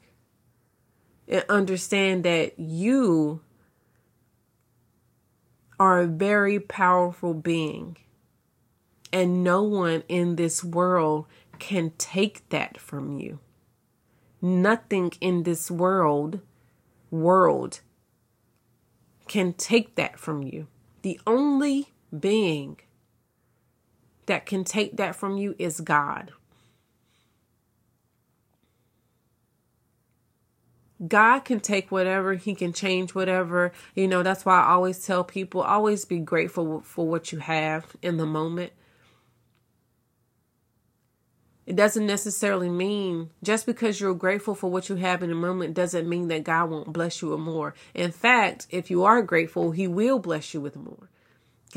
And 1.31 1.45
understand 1.49 2.23
that 2.25 2.59
you 2.59 3.41
are 5.79 6.01
a 6.01 6.07
very 6.07 6.59
powerful 6.59 7.33
being. 7.33 7.97
And 9.11 9.43
no 9.43 9.63
one 9.63 10.03
in 10.07 10.35
this 10.35 10.63
world 10.63 11.25
can 11.57 11.93
take 11.97 12.47
that 12.49 12.77
from 12.77 13.17
you. 13.17 13.39
Nothing 14.41 15.11
in 15.21 15.43
this 15.43 15.71
world 15.71 16.41
world 17.09 17.81
can 19.27 19.53
take 19.53 19.95
that 19.95 20.19
from 20.19 20.43
you. 20.43 20.67
The 21.01 21.19
only 21.25 21.93
being 22.17 22.77
that 24.25 24.45
can 24.45 24.63
take 24.63 24.97
that 24.97 25.15
from 25.15 25.37
you 25.37 25.55
is 25.57 25.81
God. 25.81 26.31
God 31.07 31.39
can 31.39 31.59
take 31.59 31.91
whatever, 31.91 32.35
He 32.35 32.53
can 32.53 32.73
change 32.73 33.15
whatever. 33.15 33.71
You 33.95 34.07
know, 34.07 34.23
that's 34.23 34.45
why 34.45 34.61
I 34.61 34.71
always 34.71 35.05
tell 35.05 35.23
people 35.23 35.61
always 35.61 36.05
be 36.05 36.19
grateful 36.19 36.81
for 36.81 37.07
what 37.07 37.31
you 37.31 37.39
have 37.39 37.95
in 38.01 38.17
the 38.17 38.25
moment. 38.25 38.73
It 41.65 41.75
doesn't 41.75 42.05
necessarily 42.05 42.69
mean 42.69 43.29
just 43.43 43.65
because 43.65 43.99
you're 43.99 44.13
grateful 44.13 44.55
for 44.55 44.69
what 44.69 44.89
you 44.89 44.95
have 44.95 45.23
in 45.23 45.29
the 45.29 45.35
moment 45.35 45.73
doesn't 45.73 46.09
mean 46.09 46.27
that 46.27 46.43
God 46.43 46.69
won't 46.69 46.91
bless 46.91 47.21
you 47.21 47.29
with 47.29 47.39
more. 47.39 47.73
In 47.93 48.11
fact, 48.11 48.67
if 48.69 48.89
you 48.89 49.03
are 49.03 49.21
grateful, 49.21 49.71
He 49.71 49.87
will 49.87 50.19
bless 50.19 50.53
you 50.53 50.61
with 50.61 50.75
more 50.75 51.09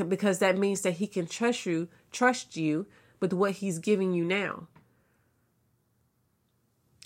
because 0.07 0.39
that 0.39 0.57
means 0.57 0.81
that 0.81 0.93
He 0.93 1.07
can 1.07 1.27
trust 1.27 1.65
you, 1.65 1.87
trust 2.11 2.57
you 2.57 2.87
with 3.19 3.31
what 3.31 3.53
He's 3.53 3.79
giving 3.79 4.13
you 4.13 4.25
now. 4.25 4.67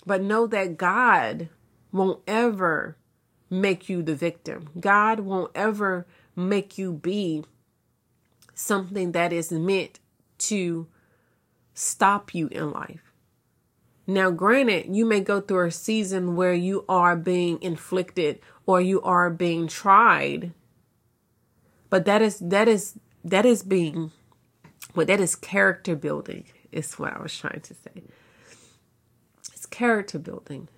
But 0.06 0.22
know 0.22 0.46
that 0.48 0.76
God 0.76 1.50
won't 1.92 2.20
ever 2.26 2.96
make 3.48 3.88
you 3.88 4.02
the 4.02 4.14
victim. 4.14 4.70
God 4.78 5.20
won't 5.20 5.50
ever 5.54 6.06
make 6.36 6.78
you 6.78 6.92
be 6.92 7.44
something 8.54 9.12
that 9.12 9.32
is 9.32 9.50
meant 9.50 9.98
to 10.38 10.86
stop 11.74 12.34
you 12.34 12.48
in 12.48 12.70
life. 12.70 13.12
Now, 14.06 14.30
granted, 14.30 14.94
you 14.94 15.06
may 15.06 15.20
go 15.20 15.40
through 15.40 15.68
a 15.68 15.70
season 15.70 16.34
where 16.34 16.54
you 16.54 16.84
are 16.88 17.16
being 17.16 17.62
inflicted 17.62 18.40
or 18.66 18.80
you 18.80 19.00
are 19.02 19.30
being 19.30 19.68
tried, 19.68 20.52
but 21.88 22.04
that 22.06 22.22
is 22.22 22.38
that 22.40 22.66
is 22.68 22.98
that 23.24 23.46
is 23.46 23.62
being 23.62 24.10
well, 24.94 25.06
that 25.06 25.20
is 25.20 25.36
character 25.36 25.94
building, 25.94 26.44
is 26.72 26.98
what 26.98 27.16
I 27.16 27.22
was 27.22 27.36
trying 27.36 27.60
to 27.60 27.74
say. 27.74 28.02
It's 29.52 29.66
character 29.66 30.18
building. 30.18 30.68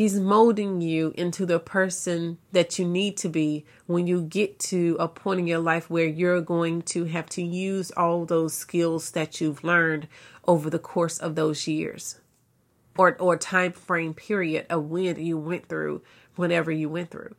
He's 0.00 0.18
molding 0.18 0.80
you 0.80 1.12
into 1.14 1.44
the 1.44 1.60
person 1.60 2.38
that 2.52 2.78
you 2.78 2.86
need 2.86 3.18
to 3.18 3.28
be 3.28 3.66
when 3.84 4.06
you 4.06 4.22
get 4.22 4.58
to 4.60 4.96
a 4.98 5.06
point 5.06 5.40
in 5.40 5.46
your 5.46 5.58
life 5.58 5.90
where 5.90 6.06
you're 6.06 6.40
going 6.40 6.80
to 6.96 7.04
have 7.04 7.28
to 7.28 7.42
use 7.42 7.90
all 7.90 8.24
those 8.24 8.54
skills 8.54 9.10
that 9.10 9.42
you've 9.42 9.62
learned 9.62 10.08
over 10.48 10.70
the 10.70 10.78
course 10.78 11.18
of 11.18 11.34
those 11.34 11.68
years 11.68 12.18
or 12.96 13.14
or 13.20 13.36
time 13.36 13.72
frame 13.72 14.14
period 14.14 14.64
of 14.70 14.86
when 14.86 15.20
you 15.22 15.36
went 15.36 15.68
through 15.68 16.00
whatever 16.34 16.72
you 16.72 16.88
went 16.88 17.10
through. 17.10 17.36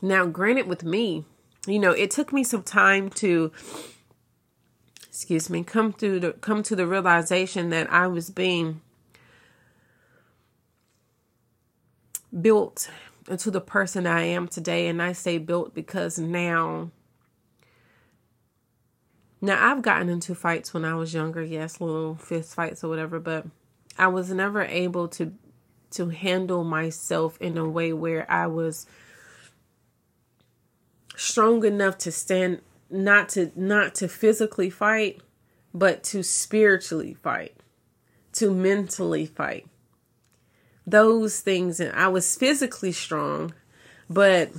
Now, 0.00 0.24
granted 0.24 0.68
with 0.68 0.84
me, 0.84 1.24
you 1.66 1.80
know, 1.80 1.90
it 1.90 2.12
took 2.12 2.32
me 2.32 2.44
some 2.44 2.62
time 2.62 3.10
to 3.10 3.50
excuse 5.08 5.50
me, 5.50 5.64
come 5.64 5.92
to 5.94 6.20
the 6.20 6.32
come 6.34 6.62
to 6.62 6.76
the 6.76 6.86
realization 6.86 7.70
that 7.70 7.92
I 7.92 8.06
was 8.06 8.30
being 8.30 8.80
built 12.40 12.90
into 13.28 13.50
the 13.50 13.60
person 13.60 14.06
I 14.06 14.22
am 14.22 14.48
today. 14.48 14.88
And 14.88 15.02
I 15.02 15.12
say 15.12 15.38
built 15.38 15.74
because 15.74 16.18
now, 16.18 16.90
now 19.40 19.70
I've 19.70 19.82
gotten 19.82 20.08
into 20.08 20.34
fights 20.34 20.74
when 20.74 20.84
I 20.84 20.94
was 20.94 21.14
younger, 21.14 21.42
yes, 21.42 21.80
little 21.80 22.16
fist 22.16 22.54
fights 22.54 22.84
or 22.84 22.88
whatever, 22.88 23.20
but 23.20 23.46
I 23.98 24.08
was 24.08 24.30
never 24.30 24.62
able 24.62 25.08
to 25.08 25.32
to 25.92 26.08
handle 26.08 26.64
myself 26.64 27.40
in 27.40 27.56
a 27.56 27.68
way 27.68 27.92
where 27.92 28.28
I 28.28 28.48
was 28.48 28.84
strong 31.14 31.64
enough 31.64 31.96
to 31.98 32.10
stand 32.10 32.62
not 32.90 33.28
to 33.30 33.52
not 33.54 33.94
to 33.96 34.08
physically 34.08 34.70
fight, 34.70 35.20
but 35.72 36.02
to 36.04 36.24
spiritually 36.24 37.14
fight, 37.14 37.54
to 38.32 38.52
mentally 38.52 39.24
fight 39.24 39.68
those 40.86 41.40
things 41.40 41.80
and 41.80 41.94
I 41.94 42.08
was 42.08 42.36
physically 42.36 42.92
strong, 42.92 43.54
but 44.08 44.50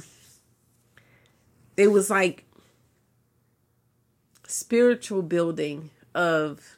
it 1.77 1.91
was 1.91 2.09
like 2.09 2.45
spiritual 4.47 5.21
building 5.21 5.91
of 6.13 6.77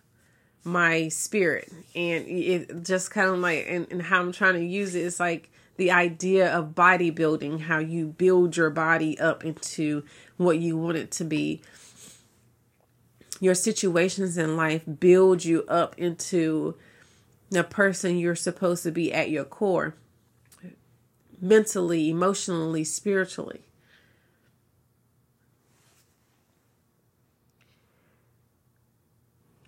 my 0.63 1.07
spirit. 1.07 1.71
And 1.95 2.27
it 2.27 2.83
just 2.83 3.11
kind 3.11 3.29
of 3.29 3.39
like 3.39 3.65
and, 3.67 3.87
and 3.91 4.01
how 4.01 4.19
i'm 4.19 4.31
trying 4.31 4.55
to 4.55 4.65
use 4.65 4.95
it 4.95 5.03
is 5.03 5.19
like 5.19 5.49
the 5.77 5.91
idea 5.91 6.51
of 6.53 6.73
bodybuilding 6.73 7.61
how 7.61 7.77
you 7.77 8.07
build 8.07 8.57
your 8.57 8.71
body 8.71 9.17
up 9.19 9.45
into 9.45 10.03
what 10.35 10.59
you 10.59 10.75
want 10.75 10.97
it 10.97 11.11
to 11.11 11.23
be. 11.23 11.61
Your 13.39 13.53
situations 13.53 14.37
in 14.37 14.57
life 14.57 14.81
build 14.99 15.45
you 15.45 15.63
up 15.67 15.97
into 15.97 16.75
the 17.49 17.63
person 17.63 18.17
you're 18.17 18.35
supposed 18.35 18.83
to 18.83 18.91
be 18.91 19.13
at 19.13 19.29
your 19.29 19.45
core 19.45 19.95
mentally 21.39 22.09
emotionally 22.09 22.83
spiritually 22.83 23.61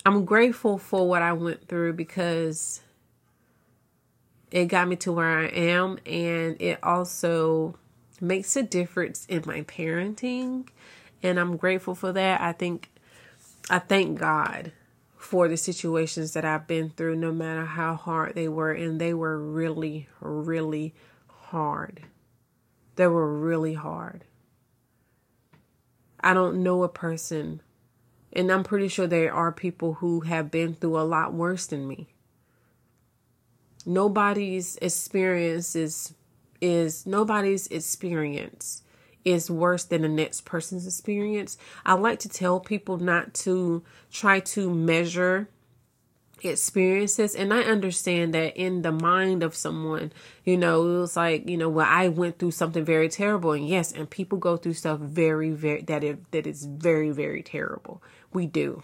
I'm 0.05 0.25
grateful 0.25 0.77
for 0.77 1.07
what 1.07 1.21
I 1.21 1.33
went 1.33 1.67
through 1.67 1.93
because 1.93 2.81
it 4.49 4.65
got 4.65 4.87
me 4.87 4.95
to 4.97 5.11
where 5.11 5.39
I 5.39 5.45
am 5.47 5.99
and 6.05 6.59
it 6.59 6.79
also 6.81 7.75
makes 8.19 8.55
a 8.55 8.63
difference 8.63 9.25
in 9.27 9.43
my 9.45 9.61
parenting 9.61 10.67
and 11.21 11.39
I'm 11.39 11.57
grateful 11.57 11.95
for 11.95 12.11
that. 12.13 12.41
I 12.41 12.53
think 12.53 12.89
I 13.69 13.79
thank 13.79 14.19
God 14.19 14.71
for 15.19 15.49
the 15.49 15.57
situations 15.57 16.31
that 16.31 16.45
I've 16.45 16.65
been 16.65 16.91
through 16.91 17.17
no 17.17 17.33
matter 17.33 17.65
how 17.65 17.95
hard 17.95 18.35
they 18.35 18.47
were 18.47 18.71
and 18.71 19.01
they 19.01 19.13
were 19.13 19.37
really 19.37 20.07
really 20.21 20.95
hard. 21.27 22.03
They 22.95 23.05
were 23.05 23.37
really 23.37 23.73
hard. 23.73 24.23
I 26.21 26.33
don't 26.33 26.63
know 26.63 26.83
a 26.83 26.89
person 26.89 27.61
and 28.31 28.49
I'm 28.49 28.63
pretty 28.63 28.87
sure 28.87 29.07
there 29.07 29.33
are 29.33 29.51
people 29.51 29.95
who 29.95 30.21
have 30.21 30.49
been 30.49 30.73
through 30.73 30.97
a 30.97 31.01
lot 31.01 31.33
worse 31.33 31.65
than 31.65 31.85
me. 31.85 32.07
Nobody's 33.85 34.77
experience 34.77 35.75
is 35.75 36.13
is 36.61 37.05
nobody's 37.05 37.67
experience 37.67 38.83
is 39.25 39.51
worse 39.51 39.83
than 39.83 40.01
the 40.01 40.09
next 40.09 40.45
person's 40.45 40.87
experience. 40.87 41.57
I 41.85 41.93
like 41.93 42.19
to 42.19 42.29
tell 42.29 42.59
people 42.59 42.97
not 42.97 43.33
to 43.35 43.83
try 44.11 44.39
to 44.39 44.69
measure 44.69 45.49
experiences 46.41 47.35
and 47.35 47.53
i 47.53 47.59
understand 47.63 48.33
that 48.33 48.55
in 48.55 48.81
the 48.81 48.91
mind 48.93 49.43
of 49.43 49.53
someone 49.53 50.09
you 50.45 50.55
know 50.55 50.95
it 50.95 50.99
was 50.99 51.17
like 51.17 51.49
you 51.49 51.57
know 51.57 51.67
well 51.67 51.87
i 51.89 52.07
went 52.07 52.39
through 52.39 52.51
something 52.51 52.85
very 52.85 53.09
terrible 53.09 53.51
and 53.51 53.67
yes 53.67 53.91
and 53.91 54.09
people 54.09 54.37
go 54.37 54.55
through 54.55 54.73
stuff 54.73 54.99
very 54.99 55.51
very 55.51 55.81
that 55.81 56.03
is 56.03 56.17
that 56.31 56.47
is 56.47 56.65
very 56.65 57.11
very 57.11 57.41
terrible. 57.41 58.01
We 58.33 58.45
do. 58.45 58.83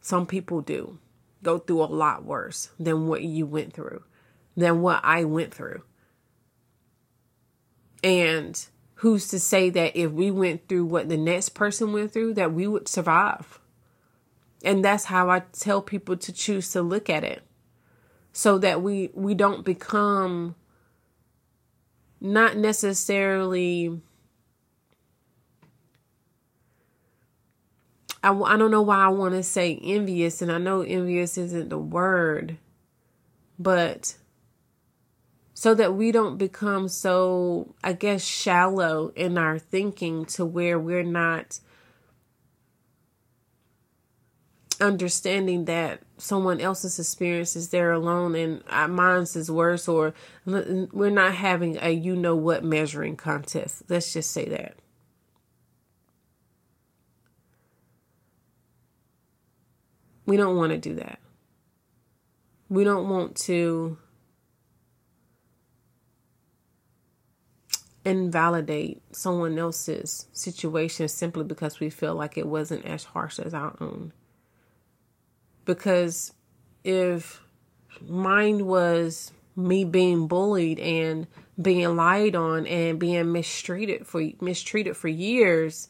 Some 0.00 0.26
people 0.26 0.60
do 0.60 0.98
go 1.42 1.58
through 1.58 1.82
a 1.82 1.86
lot 1.86 2.24
worse 2.24 2.70
than 2.78 3.06
what 3.06 3.22
you 3.22 3.46
went 3.46 3.72
through 3.72 4.02
than 4.56 4.82
what 4.82 5.00
i 5.04 5.24
went 5.24 5.54
through. 5.54 5.82
And 8.02 8.66
who's 8.96 9.28
to 9.28 9.38
say 9.38 9.70
that 9.70 9.96
if 9.96 10.10
we 10.10 10.30
went 10.30 10.68
through 10.68 10.84
what 10.84 11.08
the 11.08 11.16
next 11.16 11.50
person 11.50 11.92
went 11.92 12.12
through 12.12 12.34
that 12.34 12.52
we 12.52 12.66
would 12.66 12.88
survive 12.88 13.60
and 14.66 14.84
that's 14.84 15.04
how 15.04 15.30
I 15.30 15.42
tell 15.52 15.80
people 15.80 16.16
to 16.16 16.32
choose 16.32 16.72
to 16.72 16.82
look 16.82 17.08
at 17.08 17.24
it. 17.24 17.42
So 18.32 18.58
that 18.58 18.82
we 18.82 19.10
we 19.14 19.34
don't 19.34 19.64
become 19.64 20.56
not 22.20 22.56
necessarily 22.56 24.00
I, 28.22 28.32
I 28.32 28.56
don't 28.56 28.72
know 28.72 28.82
why 28.82 29.04
I 29.04 29.08
want 29.08 29.34
to 29.34 29.42
say 29.42 29.78
envious, 29.82 30.42
and 30.42 30.50
I 30.50 30.58
know 30.58 30.80
envious 30.80 31.38
isn't 31.38 31.68
the 31.68 31.78
word, 31.78 32.58
but 33.58 34.16
so 35.58 35.72
that 35.72 35.94
we 35.94 36.12
don't 36.12 36.36
become 36.36 36.86
so, 36.86 37.74
I 37.82 37.94
guess, 37.94 38.22
shallow 38.22 39.10
in 39.16 39.38
our 39.38 39.58
thinking 39.58 40.26
to 40.26 40.44
where 40.44 40.78
we're 40.78 41.02
not 41.02 41.60
understanding 44.82 45.64
that 45.64 46.02
someone 46.18 46.60
else's 46.60 46.98
experience 46.98 47.56
is 47.56 47.70
there 47.70 47.90
alone 47.90 48.34
and 48.34 48.62
mine's 48.94 49.34
is 49.34 49.50
worse 49.50 49.88
or 49.88 50.12
we're 50.44 51.08
not 51.08 51.34
having 51.34 51.78
a 51.80 51.88
you 51.88 52.14
know 52.14 52.36
what 52.36 52.62
measuring 52.62 53.16
contest. 53.16 53.82
Let's 53.88 54.12
just 54.12 54.32
say 54.32 54.46
that. 54.50 54.74
We 60.26 60.36
don't 60.36 60.56
want 60.56 60.72
to 60.72 60.78
do 60.78 60.96
that. 60.96 61.18
We 62.68 62.84
don't 62.84 63.08
want 63.08 63.36
to 63.36 63.96
invalidate 68.06 69.02
someone 69.10 69.58
else's 69.58 70.26
situation 70.32 71.08
simply 71.08 71.42
because 71.42 71.80
we 71.80 71.90
feel 71.90 72.14
like 72.14 72.38
it 72.38 72.46
wasn't 72.46 72.84
as 72.86 73.04
harsh 73.04 73.40
as 73.40 73.52
our 73.52 73.76
own. 73.80 74.12
Because 75.64 76.32
if 76.84 77.42
mine 78.00 78.64
was 78.64 79.32
me 79.56 79.84
being 79.84 80.28
bullied 80.28 80.78
and 80.78 81.26
being 81.60 81.96
lied 81.96 82.36
on 82.36 82.66
and 82.66 83.00
being 83.00 83.32
mistreated 83.32 84.06
for 84.06 84.22
mistreated 84.40 84.94
for 84.94 85.08
years 85.08 85.88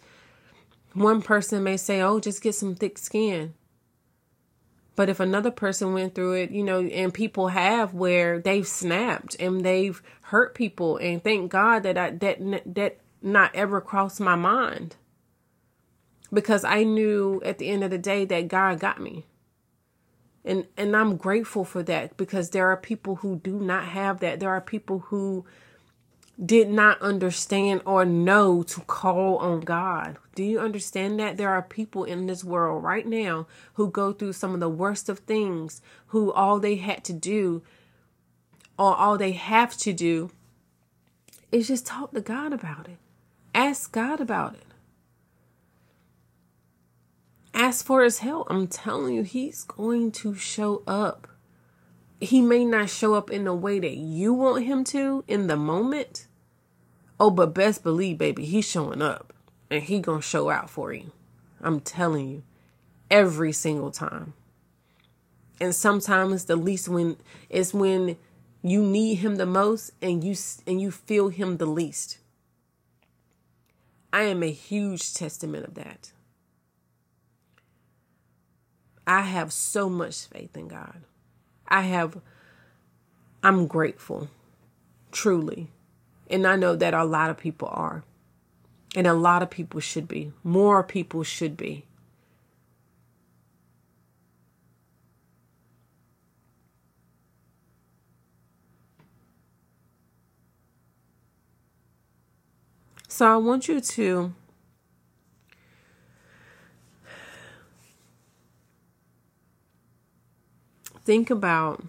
one 0.92 1.20
person 1.20 1.64
may 1.64 1.76
say 1.76 2.00
oh 2.00 2.20
just 2.20 2.40
get 2.40 2.54
some 2.54 2.76
thick 2.76 2.96
skin 2.96 3.52
but 4.96 5.08
if 5.08 5.20
another 5.20 5.50
person 5.50 5.92
went 5.92 6.14
through 6.14 6.32
it 6.32 6.50
you 6.50 6.64
know 6.64 6.80
and 6.80 7.14
people 7.14 7.48
have 7.48 7.94
where 7.94 8.40
they've 8.40 8.66
snapped 8.66 9.36
and 9.38 9.64
they've 9.64 10.02
hurt 10.22 10.54
people 10.54 10.96
and 10.96 11.22
thank 11.22 11.50
god 11.50 11.82
that 11.84 11.96
I, 11.96 12.10
that 12.10 12.74
that 12.74 12.98
not 13.22 13.54
ever 13.54 13.80
crossed 13.80 14.20
my 14.20 14.34
mind 14.34 14.96
because 16.32 16.64
i 16.64 16.82
knew 16.82 17.40
at 17.44 17.58
the 17.58 17.68
end 17.68 17.84
of 17.84 17.90
the 17.90 17.98
day 17.98 18.24
that 18.24 18.48
god 18.48 18.80
got 18.80 19.00
me 19.00 19.24
and 20.46 20.64
and 20.76 20.96
I'm 20.96 21.16
grateful 21.16 21.64
for 21.64 21.82
that 21.82 22.16
because 22.16 22.50
there 22.50 22.68
are 22.70 22.76
people 22.76 23.16
who 23.16 23.40
do 23.40 23.58
not 23.58 23.86
have 23.86 24.20
that. 24.20 24.38
There 24.40 24.50
are 24.50 24.60
people 24.60 25.00
who 25.00 25.44
did 26.44 26.68
not 26.68 27.00
understand 27.00 27.82
or 27.86 28.04
know 28.04 28.62
to 28.62 28.80
call 28.82 29.38
on 29.38 29.60
God. 29.60 30.18
Do 30.34 30.44
you 30.44 30.60
understand 30.60 31.18
that 31.18 31.36
there 31.36 31.50
are 31.50 31.62
people 31.62 32.04
in 32.04 32.26
this 32.26 32.44
world 32.44 32.82
right 32.82 33.06
now 33.06 33.46
who 33.74 33.90
go 33.90 34.12
through 34.12 34.34
some 34.34 34.52
of 34.52 34.60
the 34.60 34.68
worst 34.68 35.08
of 35.08 35.20
things, 35.20 35.80
who 36.08 36.30
all 36.32 36.60
they 36.60 36.76
had 36.76 37.04
to 37.04 37.12
do 37.12 37.62
or 38.78 38.94
all 38.94 39.16
they 39.16 39.32
have 39.32 39.76
to 39.78 39.92
do 39.92 40.30
is 41.50 41.68
just 41.68 41.86
talk 41.86 42.12
to 42.12 42.20
God 42.20 42.52
about 42.52 42.88
it. 42.88 42.98
Ask 43.54 43.92
God 43.92 44.20
about 44.20 44.54
it 44.54 44.66
ask 47.56 47.84
for 47.84 48.04
his 48.04 48.18
help. 48.18 48.46
I'm 48.50 48.68
telling 48.68 49.14
you, 49.14 49.22
he's 49.22 49.64
going 49.64 50.12
to 50.12 50.34
show 50.34 50.82
up. 50.86 51.26
He 52.20 52.40
may 52.40 52.64
not 52.64 52.88
show 52.88 53.14
up 53.14 53.30
in 53.30 53.44
the 53.44 53.54
way 53.54 53.78
that 53.78 53.96
you 53.96 54.32
want 54.32 54.64
him 54.64 54.84
to 54.84 55.24
in 55.28 55.46
the 55.46 55.56
moment. 55.56 56.26
Oh, 57.20 57.30
but 57.30 57.54
best 57.54 57.82
believe, 57.82 58.18
baby, 58.18 58.44
he's 58.44 58.68
showing 58.68 59.02
up 59.02 59.32
and 59.70 59.82
he 59.82 60.00
gonna 60.00 60.22
show 60.22 60.50
out 60.50 60.70
for 60.70 60.92
you. 60.92 61.12
I'm 61.60 61.80
telling 61.80 62.28
you, 62.28 62.42
every 63.10 63.52
single 63.52 63.90
time. 63.90 64.34
And 65.60 65.74
sometimes 65.74 66.44
the 66.44 66.56
least 66.56 66.88
when 66.88 67.16
is 67.48 67.72
when 67.72 68.16
you 68.62 68.82
need 68.82 69.16
him 69.16 69.36
the 69.36 69.46
most 69.46 69.92
and 70.02 70.22
you 70.22 70.34
and 70.66 70.80
you 70.80 70.90
feel 70.90 71.28
him 71.28 71.56
the 71.56 71.66
least. 71.66 72.18
I 74.12 74.22
am 74.22 74.42
a 74.42 74.50
huge 74.50 75.14
testament 75.14 75.66
of 75.66 75.74
that. 75.74 76.12
I 79.06 79.22
have 79.22 79.52
so 79.52 79.88
much 79.88 80.26
faith 80.26 80.56
in 80.56 80.68
God. 80.68 81.02
I 81.68 81.82
have, 81.82 82.18
I'm 83.42 83.66
grateful, 83.66 84.28
truly. 85.12 85.68
And 86.28 86.46
I 86.46 86.56
know 86.56 86.74
that 86.76 86.94
a 86.94 87.04
lot 87.04 87.30
of 87.30 87.36
people 87.36 87.68
are. 87.72 88.04
And 88.94 89.06
a 89.06 89.14
lot 89.14 89.42
of 89.42 89.50
people 89.50 89.80
should 89.80 90.08
be. 90.08 90.32
More 90.42 90.82
people 90.82 91.22
should 91.22 91.56
be. 91.56 91.84
So 103.08 103.26
I 103.32 103.36
want 103.36 103.66
you 103.66 103.80
to 103.80 104.34
think 111.06 111.30
about 111.30 111.84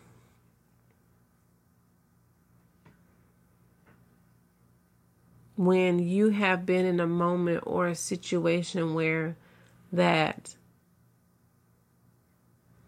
when 5.55 5.97
you 5.97 6.29
have 6.29 6.67
been 6.67 6.85
in 6.85 6.99
a 6.99 7.07
moment 7.07 7.63
or 7.65 7.87
a 7.87 7.95
situation 7.95 8.93
where 8.93 9.35
that 9.91 10.55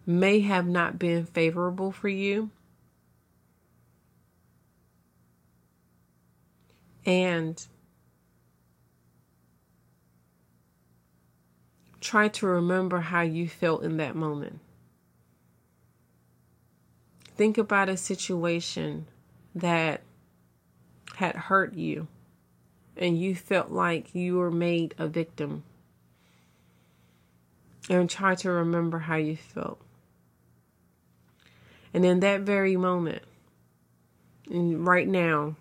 may 0.05 0.41
have 0.41 0.67
not 0.67 0.99
been 0.99 1.25
favorable 1.25 1.91
for 1.91 2.09
you. 2.09 2.51
And 7.07 7.65
try 11.99 12.27
to 12.27 12.45
remember 12.45 12.99
how 12.99 13.21
you 13.21 13.49
felt 13.49 13.83
in 13.83 13.97
that 13.97 14.15
moment. 14.15 14.59
Think 17.39 17.57
about 17.57 17.87
a 17.87 17.95
situation 17.95 19.05
that 19.55 20.01
had 21.15 21.37
hurt 21.37 21.73
you 21.73 22.09
and 22.97 23.17
you 23.17 23.33
felt 23.33 23.71
like 23.71 24.13
you 24.13 24.35
were 24.35 24.51
made 24.51 24.93
a 24.97 25.07
victim. 25.07 25.63
And 27.89 28.09
try 28.09 28.35
to 28.35 28.51
remember 28.51 28.99
how 28.99 29.15
you 29.15 29.37
felt. 29.37 29.79
And 31.93 32.03
in 32.03 32.19
that 32.19 32.41
very 32.41 32.75
moment, 32.75 33.23
and 34.49 34.85
right 34.85 35.07
now, 35.07 35.55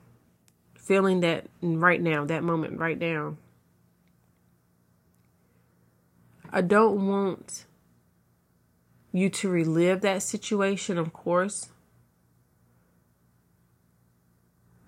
feeling 0.75 1.21
that 1.21 1.47
right 1.63 2.03
now, 2.03 2.25
that 2.25 2.43
moment 2.43 2.81
right 2.81 2.99
now, 2.99 3.37
I 6.51 6.61
don't 6.61 7.07
want 7.07 7.67
you 9.19 9.29
to 9.31 9.49
relive 9.49 10.01
that 10.01 10.23
situation, 10.23 10.99
of 10.99 11.13
course. 11.13 11.69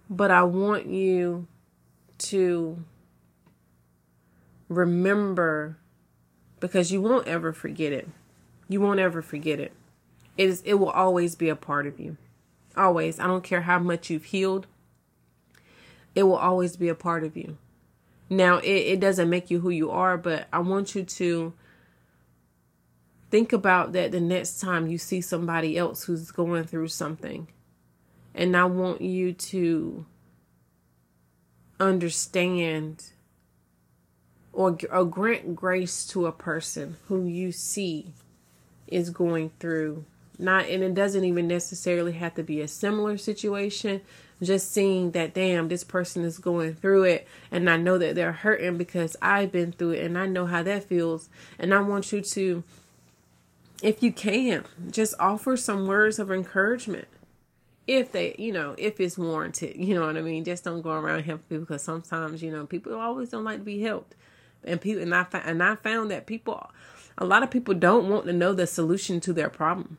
But 0.08 0.30
I 0.30 0.42
want 0.42 0.86
you 0.86 1.46
to 2.18 2.84
remember 4.68 5.78
because 6.58 6.92
you 6.92 7.00
won't 7.00 7.26
ever 7.26 7.52
forget 7.52 7.92
it. 7.92 8.08
You 8.68 8.80
won't 8.80 9.00
ever 9.00 9.22
forget 9.22 9.60
it. 9.60 9.72
It 10.36 10.48
is 10.48 10.62
it 10.62 10.74
will 10.74 10.90
always 10.90 11.34
be 11.34 11.48
a 11.48 11.56
part 11.56 11.86
of 11.86 12.00
you. 12.00 12.16
Always. 12.76 13.18
I 13.18 13.26
don't 13.26 13.44
care 13.44 13.62
how 13.62 13.78
much 13.78 14.10
you've 14.10 14.26
healed. 14.26 14.66
It 16.14 16.24
will 16.24 16.36
always 16.36 16.76
be 16.76 16.88
a 16.88 16.94
part 16.94 17.24
of 17.24 17.36
you. 17.36 17.56
Now, 18.28 18.58
it, 18.58 18.68
it 18.68 19.00
doesn't 19.00 19.28
make 19.28 19.50
you 19.50 19.60
who 19.60 19.70
you 19.70 19.90
are, 19.90 20.16
but 20.16 20.46
I 20.52 20.60
want 20.60 20.94
you 20.94 21.02
to 21.02 21.52
think 23.30 23.52
about 23.52 23.92
that 23.92 24.12
the 24.12 24.20
next 24.20 24.60
time 24.60 24.86
you 24.86 24.98
see 24.98 25.20
somebody 25.20 25.78
else 25.78 26.04
who's 26.04 26.30
going 26.30 26.64
through 26.64 26.88
something. 26.88 27.48
And 28.34 28.56
I 28.56 28.64
want 28.64 29.00
you 29.00 29.32
to 29.32 30.06
understand 31.78 33.12
or, 34.52 34.76
or 34.90 35.04
grant 35.04 35.54
grace 35.54 36.06
to 36.08 36.26
a 36.26 36.32
person 36.32 36.96
who 37.06 37.26
you 37.26 37.52
see 37.52 38.12
is 38.86 39.10
going 39.10 39.50
through 39.60 40.04
not 40.38 40.68
and 40.68 40.82
it 40.82 40.94
doesn't 40.94 41.24
even 41.24 41.46
necessarily 41.46 42.12
have 42.12 42.34
to 42.34 42.42
be 42.42 42.60
a 42.60 42.68
similar 42.68 43.16
situation 43.16 44.00
just 44.42 44.72
seeing 44.72 45.10
that 45.10 45.34
damn 45.34 45.68
this 45.68 45.84
person 45.84 46.24
is 46.24 46.38
going 46.38 46.74
through 46.74 47.04
it 47.04 47.28
and 47.50 47.68
i 47.70 47.76
know 47.76 47.98
that 47.98 48.14
they're 48.14 48.32
hurting 48.32 48.76
because 48.76 49.16
i've 49.22 49.52
been 49.52 49.70
through 49.70 49.90
it 49.90 50.04
and 50.04 50.18
i 50.18 50.26
know 50.26 50.46
how 50.46 50.62
that 50.62 50.82
feels 50.82 51.28
and 51.58 51.72
i 51.72 51.80
want 51.80 52.10
you 52.10 52.20
to 52.20 52.64
if 53.82 54.02
you 54.02 54.12
can 54.12 54.64
just 54.90 55.14
offer 55.18 55.56
some 55.56 55.86
words 55.86 56.18
of 56.18 56.30
encouragement. 56.30 57.08
If 57.86 58.12
they 58.12 58.36
you 58.38 58.52
know 58.52 58.74
if 58.78 59.00
it's 59.00 59.18
warranted 59.18 59.76
you 59.76 59.94
know 59.94 60.06
what 60.06 60.16
i 60.16 60.20
mean? 60.20 60.44
Just 60.44 60.64
don't 60.64 60.82
go 60.82 60.92
around 60.92 61.24
helping 61.24 61.46
people 61.48 61.64
because 61.64 61.82
sometimes 61.82 62.42
you 62.42 62.52
know 62.52 62.66
people 62.66 62.94
always 62.94 63.30
don't 63.30 63.44
like 63.44 63.58
to 63.58 63.64
be 63.64 63.80
helped. 63.80 64.14
And 64.62 64.80
people 64.80 65.02
and 65.02 65.14
i 65.14 65.26
and 65.44 65.62
i 65.62 65.74
found 65.74 66.10
that 66.10 66.26
people 66.26 66.70
a 67.18 67.24
lot 67.24 67.42
of 67.42 67.50
people 67.50 67.74
don't 67.74 68.08
want 68.08 68.26
to 68.26 68.32
know 68.32 68.52
the 68.52 68.66
solution 68.66 69.20
to 69.20 69.32
their 69.32 69.50
problem. 69.50 69.98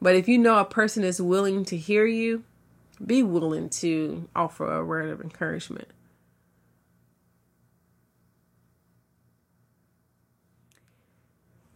But 0.00 0.14
if 0.14 0.28
you 0.28 0.36
know 0.36 0.58
a 0.58 0.64
person 0.64 1.02
is 1.02 1.20
willing 1.20 1.64
to 1.66 1.76
hear 1.76 2.04
you, 2.04 2.44
be 3.04 3.22
willing 3.22 3.70
to 3.70 4.28
offer 4.36 4.70
a 4.70 4.84
word 4.84 5.08
of 5.08 5.20
encouragement. 5.20 5.88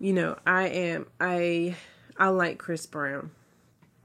You 0.00 0.12
know, 0.12 0.38
I 0.46 0.68
am 0.68 1.06
I 1.20 1.76
I 2.16 2.28
like 2.28 2.58
Chris 2.58 2.86
Brown. 2.86 3.30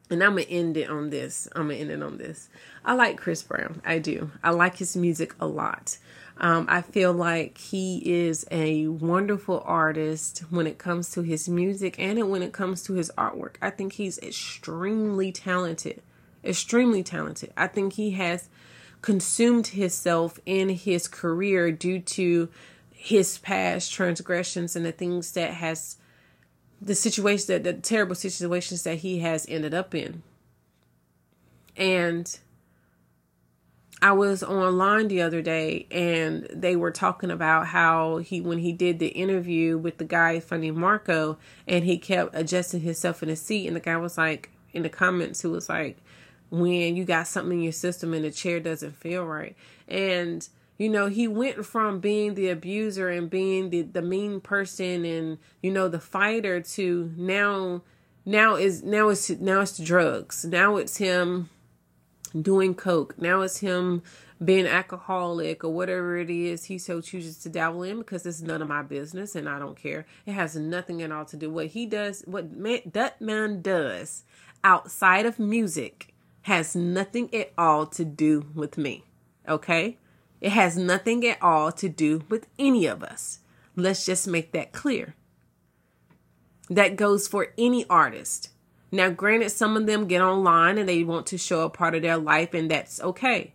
And 0.10 0.24
I'm 0.24 0.32
gonna 0.32 0.42
end 0.44 0.78
it 0.78 0.90
on 0.90 1.10
this. 1.10 1.48
I'm 1.56 1.68
gonna 1.68 1.76
end 1.76 1.92
it 1.92 2.04
on 2.04 2.18
this. 2.18 2.50
I 2.84 2.94
like 2.94 3.18
Chris 3.18 3.42
Brown. 3.42 3.82
I 3.86 4.00
do. 4.00 4.32
I 4.44 4.52
like 4.52 4.78
his 4.78 4.96
music 4.96 5.34
a 5.40 5.48
lot. 5.48 5.98
Um, 6.38 6.66
I 6.68 6.82
feel 6.82 7.14
like 7.14 7.58
he 7.58 8.02
is 8.04 8.46
a 8.52 8.88
wonderful 8.88 9.62
artist 9.66 10.40
when 10.50 10.68
it 10.68 10.78
comes 10.78 11.12
to 11.12 11.22
his 11.22 11.48
music 11.48 11.96
and 12.00 12.30
when 12.30 12.42
it 12.42 12.54
comes 12.54 12.84
to 12.84 12.94
his 12.94 13.12
artwork. 13.18 13.56
I 13.62 13.70
think 13.70 13.94
he's 13.94 14.18
extremely 14.20 15.32
talented. 15.32 16.02
Extremely 16.44 17.04
talented. 17.04 17.54
I 17.56 17.68
think 17.68 17.94
he 17.94 18.12
has 18.12 18.50
consumed 19.02 19.68
himself 19.68 20.40
in 20.46 20.70
his 20.70 21.08
career 21.08 21.72
due 21.72 22.00
to 22.00 22.50
his 23.04 23.38
past 23.38 23.92
transgressions 23.92 24.78
and 24.78 24.86
the 24.86 24.92
things 24.94 25.34
that 25.34 25.56
has 25.56 25.98
the 26.82 26.96
situation 26.96 27.48
that 27.48 27.64
the 27.66 27.74
terrible 27.74 28.16
situations 28.16 28.84
that 28.84 29.00
he 29.00 29.20
has 29.20 29.46
ended 29.50 29.74
up 29.74 29.94
in. 29.94 30.24
And 31.76 32.40
I 34.02 34.14
was 34.14 34.42
online 34.42 35.10
the 35.10 35.22
other 35.22 35.42
day 35.42 35.86
and 35.92 36.48
they 36.54 36.78
were 36.78 36.92
talking 36.92 37.30
about 37.30 37.68
how 37.68 38.20
he 38.20 38.40
when 38.40 38.60
he 38.60 38.72
did 38.72 39.00
the 39.00 39.08
interview 39.08 39.78
with 39.78 39.98
the 39.98 40.06
guy 40.06 40.40
funny 40.40 40.72
Marco 40.72 41.38
and 41.68 41.84
he 41.84 41.98
kept 41.98 42.34
adjusting 42.34 42.80
himself 42.80 43.22
in 43.22 43.28
the 43.28 43.36
seat 43.36 43.68
and 43.68 43.76
the 43.76 43.82
guy 43.82 43.98
was 43.98 44.18
like 44.18 44.50
in 44.72 44.82
the 44.82 44.88
comments 44.88 45.42
who 45.42 45.52
was 45.52 45.68
like 45.68 45.98
when 46.52 46.96
you 46.96 47.04
got 47.04 47.28
something 47.28 47.58
in 47.58 47.64
your 47.64 47.74
system 47.74 48.14
and 48.14 48.24
the 48.24 48.32
chair 48.32 48.62
doesn't 48.62 48.96
feel 48.96 49.26
right 49.26 49.58
and 49.90 50.48
you 50.78 50.90
know 50.90 51.08
he 51.08 51.28
went 51.28 51.66
from 51.66 52.00
being 52.00 52.34
the 52.34 52.50
abuser 52.50 53.10
and 53.10 53.30
being 53.30 53.70
the 53.70 53.82
the 53.82 54.02
mean 54.02 54.42
person 54.42 55.06
and 55.06 55.38
you 55.62 55.72
know 55.72 55.88
the 55.88 56.00
fighter 56.00 56.62
to 56.62 57.12
now 57.16 57.82
now 58.26 58.56
is 58.56 58.84
now 58.84 59.10
it's 59.10 59.30
now 59.30 59.62
it's 59.62 59.78
drugs 59.78 60.46
now 60.46 60.78
it's 60.78 60.98
him 60.98 61.50
doing 62.42 62.74
coke. 62.76 63.16
Now 63.18 63.42
it's 63.42 63.60
him 63.60 64.02
being 64.44 64.66
alcoholic 64.66 65.64
or 65.64 65.70
whatever 65.70 66.18
it 66.18 66.30
is 66.30 66.66
he 66.66 66.78
so 66.78 67.00
chooses 67.00 67.38
to 67.38 67.50
dabble 67.50 67.84
in 67.84 68.00
because 68.00 68.26
it's 68.26 68.42
none 68.42 68.62
of 68.62 68.68
my 68.68 68.82
business 68.82 69.36
and 69.36 69.48
I 69.48 69.60
don't 69.60 69.78
care. 69.78 70.06
It 70.26 70.34
has 70.34 70.56
nothing 70.56 71.02
at 71.02 71.12
all 71.12 71.26
to 71.26 71.38
do 71.38 71.50
what 71.50 71.68
he 71.68 71.86
does. 71.86 72.24
What 72.26 72.52
man, 72.52 72.80
that 72.92 73.22
man 73.22 73.62
does 73.62 74.24
outside 74.64 75.26
of 75.26 75.40
music 75.40 76.14
has 76.44 76.76
nothing 76.76 77.34
at 77.34 77.54
all 77.58 77.86
to 77.86 78.04
do 78.04 78.48
with 78.54 78.78
me. 78.78 79.04
Okay? 79.48 79.98
It 80.44 80.52
has 80.52 80.78
nothing 80.78 81.26
at 81.26 81.42
all 81.42 81.72
to 81.72 81.88
do 81.88 82.24
with 82.28 82.48
any 82.60 82.86
of 82.86 83.02
us. 83.02 83.40
Let's 83.78 84.06
just 84.06 84.28
make 84.28 84.52
that 84.52 84.74
clear. 84.74 85.16
That 86.70 86.98
goes 86.98 87.30
for 87.30 87.54
any 87.58 87.86
artist. 87.90 88.50
Now, 88.92 89.10
granted, 89.10 89.52
some 89.52 89.78
of 89.78 89.86
them 89.86 90.06
get 90.06 90.22
online 90.22 90.78
and 90.78 90.90
they 90.90 91.02
want 91.06 91.28
to 91.28 91.38
show 91.38 91.62
a 91.62 91.70
part 91.70 91.96
of 91.96 92.02
their 92.02 92.18
life, 92.18 92.54
and 92.54 92.70
that's 92.70 93.00
okay. 93.00 93.54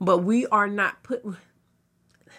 But 0.00 0.18
we 0.18 0.48
are 0.48 0.66
not 0.66 1.04
put. 1.04 1.22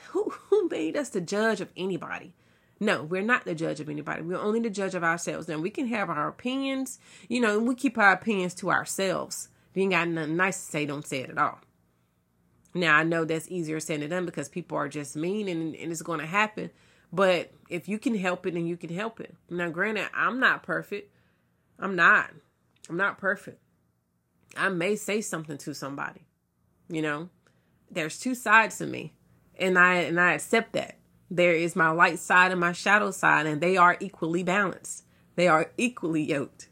Who, 0.09 0.31
who 0.31 0.67
made 0.67 0.97
us 0.97 1.07
the 1.07 1.21
judge 1.21 1.61
of 1.61 1.71
anybody? 1.77 2.33
No, 2.81 3.03
we're 3.03 3.21
not 3.21 3.45
the 3.45 3.55
judge 3.55 3.79
of 3.79 3.87
anybody. 3.87 4.21
We're 4.21 4.37
only 4.37 4.59
the 4.59 4.69
judge 4.69 4.95
of 4.95 5.03
ourselves. 5.03 5.47
Now, 5.47 5.59
we 5.59 5.69
can 5.69 5.87
have 5.87 6.09
our 6.09 6.27
opinions, 6.27 6.99
you 7.29 7.39
know, 7.39 7.57
we 7.57 7.73
keep 7.73 7.97
our 7.97 8.11
opinions 8.11 8.53
to 8.55 8.69
ourselves. 8.69 9.47
If 9.71 9.77
you 9.77 9.83
ain't 9.83 9.93
got 9.93 10.09
nothing 10.09 10.35
nice 10.35 10.57
to 10.57 10.71
say, 10.71 10.85
don't 10.85 11.07
say 11.07 11.21
it 11.21 11.29
at 11.29 11.37
all. 11.37 11.61
Now, 12.73 12.97
I 12.97 13.03
know 13.03 13.25
that's 13.25 13.49
easier 13.49 13.79
said 13.79 14.01
than 14.01 14.09
done 14.09 14.25
because 14.25 14.49
people 14.49 14.77
are 14.77 14.89
just 14.89 15.15
mean 15.15 15.47
and, 15.47 15.75
and 15.75 15.91
it's 15.91 16.01
going 16.01 16.19
to 16.19 16.25
happen. 16.25 16.69
But 17.11 17.51
if 17.69 17.87
you 17.87 17.99
can 17.99 18.15
help 18.15 18.45
it, 18.45 18.53
then 18.53 18.67
you 18.67 18.77
can 18.77 18.93
help 18.93 19.19
it. 19.19 19.33
Now, 19.49 19.69
granted, 19.69 20.09
I'm 20.13 20.39
not 20.39 20.63
perfect. 20.63 21.11
I'm 21.79 21.95
not. 21.95 22.29
I'm 22.89 22.97
not 22.97 23.17
perfect. 23.17 23.59
I 24.55 24.69
may 24.69 24.95
say 24.95 25.21
something 25.21 25.57
to 25.59 25.73
somebody. 25.73 26.21
You 26.89 27.01
know, 27.01 27.29
there's 27.91 28.19
two 28.19 28.35
sides 28.35 28.77
to 28.77 28.85
me, 28.85 29.13
and 29.59 29.77
I 29.77 29.95
and 29.95 30.19
I 30.19 30.33
accept 30.33 30.73
that. 30.73 30.97
There 31.29 31.53
is 31.53 31.75
my 31.75 31.89
light 31.89 32.19
side 32.19 32.51
and 32.51 32.59
my 32.59 32.71
shadow 32.71 33.11
side, 33.11 33.45
and 33.45 33.59
they 33.59 33.75
are 33.75 33.97
equally 33.99 34.43
balanced. 34.43 35.03
They 35.35 35.47
are 35.47 35.71
equally 35.77 36.23
yoked. 36.23 36.69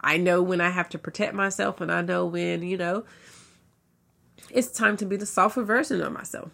I 0.00 0.18
know 0.18 0.42
when 0.42 0.60
I 0.60 0.70
have 0.70 0.88
to 0.90 0.98
protect 0.98 1.34
myself, 1.34 1.80
and 1.80 1.90
I 1.90 2.02
know 2.02 2.26
when, 2.26 2.62
you 2.62 2.76
know, 2.76 3.04
it's 4.50 4.68
time 4.68 4.96
to 4.98 5.06
be 5.06 5.16
the 5.16 5.26
softer 5.26 5.62
version 5.62 6.00
of 6.00 6.12
myself. 6.12 6.50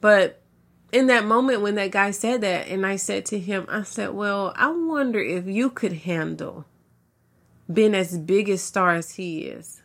But 0.00 0.42
in 0.92 1.06
that 1.06 1.24
moment 1.24 1.60
when 1.60 1.74
that 1.76 1.90
guy 1.90 2.10
said 2.10 2.40
that, 2.40 2.68
and 2.68 2.84
I 2.86 2.96
said 2.96 3.26
to 3.26 3.38
him, 3.38 3.66
I 3.68 3.82
said, 3.82 4.10
Well, 4.10 4.52
I 4.56 4.70
wonder 4.70 5.20
if 5.20 5.46
you 5.46 5.70
could 5.70 5.92
handle 5.92 6.64
being 7.72 7.94
as 7.94 8.18
big 8.18 8.48
a 8.48 8.58
star 8.58 8.94
as 8.94 9.12
he 9.12 9.42
is, 9.42 9.82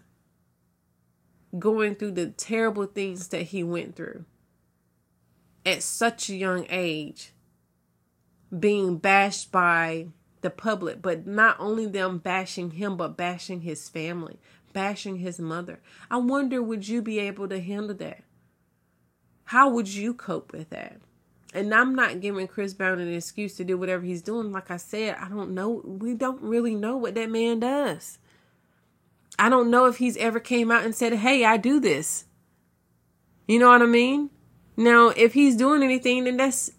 going 1.57 1.95
through 1.95 2.11
the 2.11 2.27
terrible 2.27 2.85
things 2.85 3.27
that 3.29 3.43
he 3.43 3.63
went 3.63 3.95
through 3.95 4.25
at 5.65 5.81
such 5.83 6.29
a 6.29 6.35
young 6.35 6.65
age, 6.69 7.33
being 8.57 8.97
bashed 8.97 9.51
by 9.51 10.07
the 10.41 10.49
public, 10.49 11.01
but 11.01 11.25
not 11.25 11.57
only 11.59 11.87
them 11.87 12.19
bashing 12.19 12.71
him, 12.71 12.97
but 12.97 13.17
bashing 13.17 13.61
his 13.61 13.89
family, 13.89 14.39
bashing 14.75 15.15
his 15.15 15.39
mother. 15.39 15.79
I 16.11 16.17
wonder, 16.17 16.61
would 16.61 16.87
you 16.87 17.01
be 17.01 17.17
able 17.17 17.47
to 17.47 17.61
handle 17.61 17.95
that? 17.95 18.23
How 19.45 19.69
would 19.69 19.87
you 19.87 20.13
cope 20.13 20.51
with 20.51 20.69
that? 20.71 20.97
And 21.53 21.73
I'm 21.73 21.95
not 21.95 22.19
giving 22.19 22.45
Chris 22.47 22.73
Brown 22.73 22.99
an 22.99 23.13
excuse 23.13 23.55
to 23.55 23.63
do 23.63 23.77
whatever 23.77 24.03
he's 24.03 24.21
doing. 24.21 24.51
Like 24.51 24.69
I 24.69 24.75
said, 24.75 25.15
I 25.15 25.29
don't 25.29 25.51
know. 25.51 25.81
We 25.85 26.13
don't 26.13 26.41
really 26.41 26.75
know 26.75 26.97
what 26.97 27.15
that 27.15 27.31
man 27.31 27.61
does. 27.61 28.19
I 29.39 29.47
don't 29.47 29.71
know 29.71 29.85
if 29.85 29.97
he's 29.97 30.17
ever 30.17 30.41
came 30.41 30.69
out 30.69 30.83
and 30.83 30.93
said, 30.93 31.13
"Hey, 31.13 31.45
I 31.45 31.55
do 31.55 31.79
this." 31.79 32.25
You 33.47 33.59
know 33.59 33.69
what 33.69 33.81
I 33.81 33.85
mean? 33.85 34.31
Now, 34.75 35.09
if 35.09 35.33
he's 35.33 35.55
doing 35.55 35.83
anything, 35.83 36.25
then 36.25 36.35
that's 36.35 36.71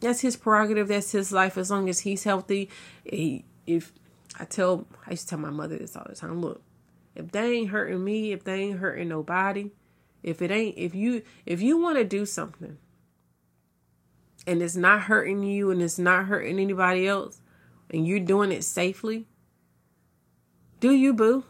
that's 0.00 0.20
his 0.20 0.36
prerogative. 0.36 0.88
That's 0.88 1.12
his 1.12 1.30
life. 1.30 1.56
As 1.56 1.70
long 1.70 1.88
as 1.88 2.00
he's 2.00 2.24
healthy. 2.24 2.68
He, 3.04 3.44
if 3.66 3.92
I 4.40 4.44
tell, 4.44 4.86
I 5.06 5.10
used 5.12 5.24
to 5.24 5.30
tell 5.30 5.38
my 5.38 5.50
mother 5.50 5.78
this 5.78 5.94
all 5.94 6.06
the 6.08 6.16
time. 6.16 6.40
Look, 6.40 6.60
if 7.14 7.30
they 7.32 7.52
ain't 7.52 7.70
hurting 7.70 8.02
me, 8.02 8.32
if 8.32 8.44
they 8.44 8.60
ain't 8.60 8.78
hurting 8.78 9.08
nobody, 9.08 9.70
if 10.22 10.42
it 10.42 10.50
ain't, 10.50 10.76
if 10.78 10.94
you, 10.94 11.22
if 11.46 11.60
you 11.60 11.80
want 11.80 11.98
to 11.98 12.04
do 12.04 12.26
something, 12.26 12.78
and 14.46 14.62
it's 14.62 14.76
not 14.76 15.02
hurting 15.02 15.42
you 15.42 15.70
and 15.70 15.80
it's 15.80 15.98
not 15.98 16.26
hurting 16.26 16.58
anybody 16.58 17.06
else 17.06 17.40
and 17.90 18.06
you're 18.06 18.20
doing 18.20 18.52
it 18.52 18.64
safely, 18.64 19.26
do 20.80 20.92
you, 20.92 21.14
boo? 21.14 21.44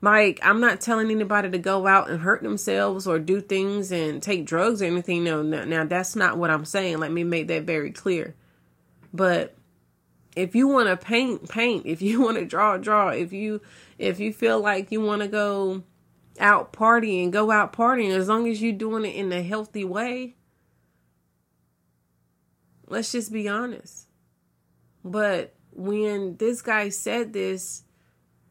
Like, 0.00 0.40
I'm 0.42 0.60
not 0.60 0.80
telling 0.80 1.10
anybody 1.10 1.48
to 1.50 1.58
go 1.58 1.86
out 1.86 2.10
and 2.10 2.20
hurt 2.20 2.42
themselves 2.42 3.06
or 3.06 3.20
do 3.20 3.40
things 3.40 3.92
and 3.92 4.20
take 4.20 4.44
drugs 4.44 4.82
or 4.82 4.86
anything. 4.86 5.22
No, 5.22 5.42
no, 5.42 5.64
now 5.64 5.84
that's 5.84 6.16
not 6.16 6.36
what 6.36 6.50
I'm 6.50 6.64
saying. 6.64 6.98
Let 6.98 7.12
me 7.12 7.22
make 7.22 7.46
that 7.48 7.62
very 7.62 7.92
clear. 7.92 8.34
But 9.14 9.54
if 10.36 10.54
you 10.54 10.68
want 10.68 10.88
to 10.88 10.96
paint, 10.96 11.48
paint. 11.48 11.86
If 11.86 12.02
you 12.02 12.20
want 12.24 12.38
to 12.38 12.44
draw, 12.44 12.76
draw. 12.78 13.08
If 13.08 13.32
you 13.32 13.60
if 13.98 14.20
you 14.20 14.32
feel 14.32 14.60
like 14.60 14.90
you 14.90 15.00
want 15.00 15.22
to 15.22 15.28
go 15.28 15.82
out 16.40 16.72
partying, 16.72 17.30
go 17.30 17.50
out 17.50 17.72
partying. 17.72 18.16
As 18.16 18.28
long 18.28 18.48
as 18.48 18.62
you're 18.62 18.72
doing 18.72 19.04
it 19.04 19.14
in 19.14 19.32
a 19.32 19.42
healthy 19.42 19.84
way, 19.84 20.36
Let's 22.92 23.10
just 23.10 23.32
be 23.32 23.48
honest. 23.48 24.06
But 25.02 25.54
when 25.70 26.36
this 26.36 26.60
guy 26.60 26.90
said 26.90 27.32
this, 27.32 27.84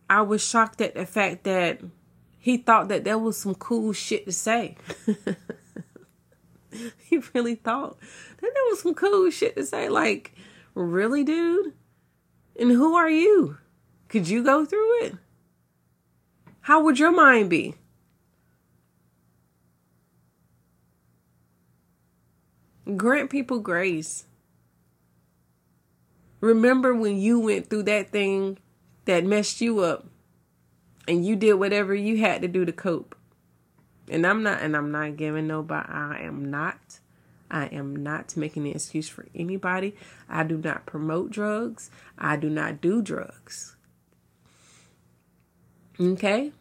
I 0.10 0.24
was 0.24 0.44
shocked 0.44 0.82
at 0.82 0.96
the 0.96 1.06
fact 1.06 1.44
that 1.44 1.82
he 2.40 2.58
thought 2.58 2.88
that 2.88 3.04
there 3.04 3.20
was 3.20 3.38
some 3.38 3.54
cool 3.54 3.94
shit 3.94 4.26
to 4.26 4.32
say. 4.32 4.78
he 6.98 7.22
really 7.36 7.54
thought 7.54 8.00
that 8.00 8.52
there 8.52 8.64
was 8.72 8.82
some 8.82 8.96
cool 8.96 9.30
shit 9.30 9.56
to 9.58 9.64
say. 9.64 9.90
Like, 9.90 10.34
really, 10.74 11.24
dude? 11.24 11.74
And 12.60 12.72
who 12.72 12.96
are 12.96 13.10
you? 13.10 13.58
Could 14.08 14.28
you 14.28 14.44
go 14.44 14.66
through 14.66 15.06
it? 15.06 15.16
How 16.62 16.84
would 16.84 17.00
your 17.00 17.12
mind 17.12 17.50
be? 17.50 17.76
Grant 22.98 23.30
people 23.30 23.60
grace. 23.60 24.26
Remember 26.40 26.94
when 26.94 27.18
you 27.18 27.40
went 27.40 27.70
through 27.70 27.84
that 27.84 28.12
thing 28.12 28.58
that 29.06 29.24
messed 29.24 29.62
you 29.62 29.80
up 29.80 30.08
and 31.08 31.26
you 31.26 31.36
did 31.36 31.54
whatever 31.54 31.94
you 31.94 32.18
had 32.18 32.42
to 32.42 32.48
do 32.48 32.66
to 32.66 32.72
cope. 32.72 33.16
And 34.10 34.26
I'm 34.26 34.44
not 34.44 34.62
and 34.62 34.76
I'm 34.76 34.92
not 34.92 35.16
giving 35.18 35.48
nobody 35.48 35.88
I 35.88 36.20
am 36.22 36.50
not 36.50 37.00
I 37.52 37.66
am 37.66 37.96
not 37.96 38.36
making 38.36 38.66
an 38.66 38.74
excuse 38.74 39.08
for 39.08 39.28
anybody. 39.36 39.96
I 40.30 40.44
do 40.44 40.58
not 40.58 40.86
promote 40.86 41.30
drugs. 41.30 41.92
I 42.18 42.38
do 42.38 42.50
not 42.50 42.82
do 42.82 43.02
drugs. 43.02 43.76
Okay? 46.00 46.52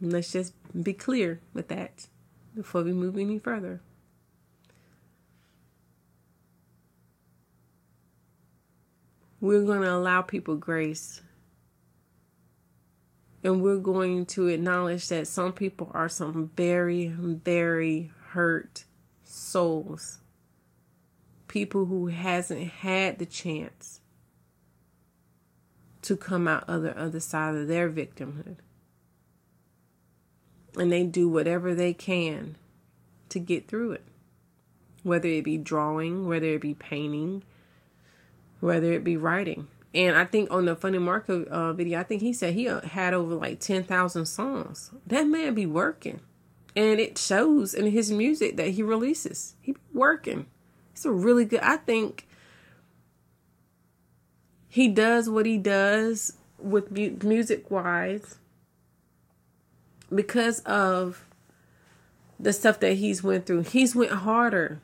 Let's 0.00 0.32
just 0.32 0.52
be 0.82 0.92
clear 0.92 1.40
with 1.54 1.68
that 1.68 2.08
before 2.54 2.82
we 2.82 2.92
move 2.92 3.16
any 3.16 3.38
further. 3.38 3.80
we're 9.40 9.62
going 9.62 9.82
to 9.82 9.92
allow 9.92 10.22
people 10.22 10.56
grace. 10.56 11.22
And 13.42 13.62
we're 13.62 13.78
going 13.78 14.26
to 14.26 14.48
acknowledge 14.48 15.08
that 15.08 15.28
some 15.28 15.52
people 15.52 15.90
are 15.94 16.08
some 16.08 16.50
very, 16.56 17.08
very 17.08 18.10
hurt 18.30 18.84
souls. 19.24 20.18
People 21.46 21.86
who 21.86 22.08
hasn't 22.08 22.68
had 22.68 23.18
the 23.18 23.26
chance 23.26 24.00
to 26.02 26.16
come 26.16 26.48
out 26.48 26.64
other 26.68 26.96
other 26.96 27.20
side 27.20 27.54
of 27.54 27.68
their 27.68 27.90
victimhood. 27.90 28.56
And 30.76 30.92
they 30.92 31.04
do 31.04 31.28
whatever 31.28 31.74
they 31.74 31.92
can 31.92 32.56
to 33.30 33.38
get 33.38 33.68
through 33.68 33.92
it. 33.92 34.04
Whether 35.02 35.28
it 35.28 35.44
be 35.44 35.58
drawing, 35.58 36.26
whether 36.26 36.46
it 36.46 36.60
be 36.60 36.74
painting, 36.74 37.42
whether 38.60 38.92
it 38.92 39.04
be 39.04 39.16
writing. 39.16 39.68
And 39.94 40.16
I 40.16 40.24
think 40.24 40.50
on 40.50 40.66
the 40.66 40.76
Funny 40.76 40.98
Marco 40.98 41.44
uh, 41.44 41.72
video, 41.72 42.00
I 42.00 42.02
think 42.02 42.20
he 42.20 42.32
said 42.32 42.54
he 42.54 42.68
uh, 42.68 42.82
had 42.82 43.14
over 43.14 43.34
like 43.34 43.60
10,000 43.60 44.26
songs. 44.26 44.90
That 45.06 45.26
man 45.26 45.54
be 45.54 45.66
working. 45.66 46.20
And 46.76 47.00
it 47.00 47.16
shows 47.18 47.74
in 47.74 47.90
his 47.90 48.12
music 48.12 48.56
that 48.56 48.68
he 48.68 48.82
releases. 48.82 49.54
He 49.60 49.72
be 49.72 49.80
working. 49.92 50.46
It's 50.92 51.04
a 51.04 51.10
really 51.10 51.44
good, 51.44 51.60
I 51.60 51.76
think 51.78 52.26
he 54.68 54.88
does 54.88 55.28
what 55.30 55.46
he 55.46 55.56
does 55.56 56.34
with 56.58 56.90
music 56.90 57.70
wise 57.70 58.36
because 60.14 60.60
of 60.60 61.24
the 62.38 62.52
stuff 62.52 62.80
that 62.80 62.94
he's 62.94 63.22
went 63.22 63.46
through. 63.46 63.62
He's 63.62 63.96
went 63.96 64.12
harder. 64.12 64.80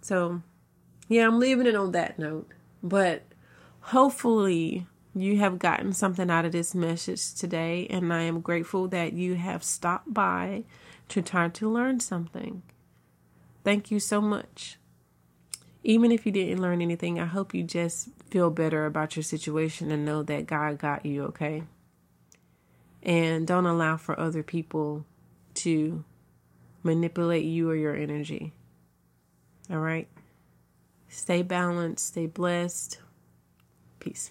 So 0.00 0.42
yeah, 1.08 1.26
I'm 1.26 1.38
leaving 1.38 1.66
it 1.66 1.74
on 1.74 1.92
that 1.92 2.18
note. 2.18 2.48
But 2.82 3.22
hopefully, 3.80 4.86
you 5.14 5.38
have 5.38 5.58
gotten 5.58 5.92
something 5.92 6.30
out 6.30 6.44
of 6.44 6.52
this 6.52 6.74
message 6.74 7.34
today, 7.34 7.86
and 7.90 8.12
I 8.12 8.22
am 8.22 8.40
grateful 8.40 8.88
that 8.88 9.14
you 9.14 9.34
have 9.34 9.64
stopped 9.64 10.12
by 10.12 10.64
to 11.08 11.22
try 11.22 11.48
to 11.48 11.70
learn 11.70 12.00
something. 12.00 12.62
Thank 13.64 13.90
you 13.90 13.98
so 13.98 14.20
much. 14.20 14.78
Even 15.82 16.12
if 16.12 16.26
you 16.26 16.32
didn't 16.32 16.60
learn 16.60 16.82
anything, 16.82 17.18
I 17.18 17.24
hope 17.24 17.54
you 17.54 17.62
just 17.62 18.10
feel 18.30 18.50
better 18.50 18.84
about 18.84 19.16
your 19.16 19.22
situation 19.22 19.90
and 19.90 20.04
know 20.04 20.22
that 20.22 20.46
God 20.46 20.78
got 20.78 21.06
you, 21.06 21.24
okay? 21.24 21.62
And 23.02 23.46
don't 23.46 23.66
allow 23.66 23.96
for 23.96 24.18
other 24.18 24.42
people 24.42 25.06
to 25.54 26.04
manipulate 26.82 27.44
you 27.44 27.70
or 27.70 27.74
your 27.74 27.96
energy. 27.96 28.52
All 29.70 29.78
right? 29.78 30.08
Stay 31.08 31.42
balanced, 31.42 32.08
stay 32.08 32.26
blessed. 32.26 32.98
Peace. 33.98 34.30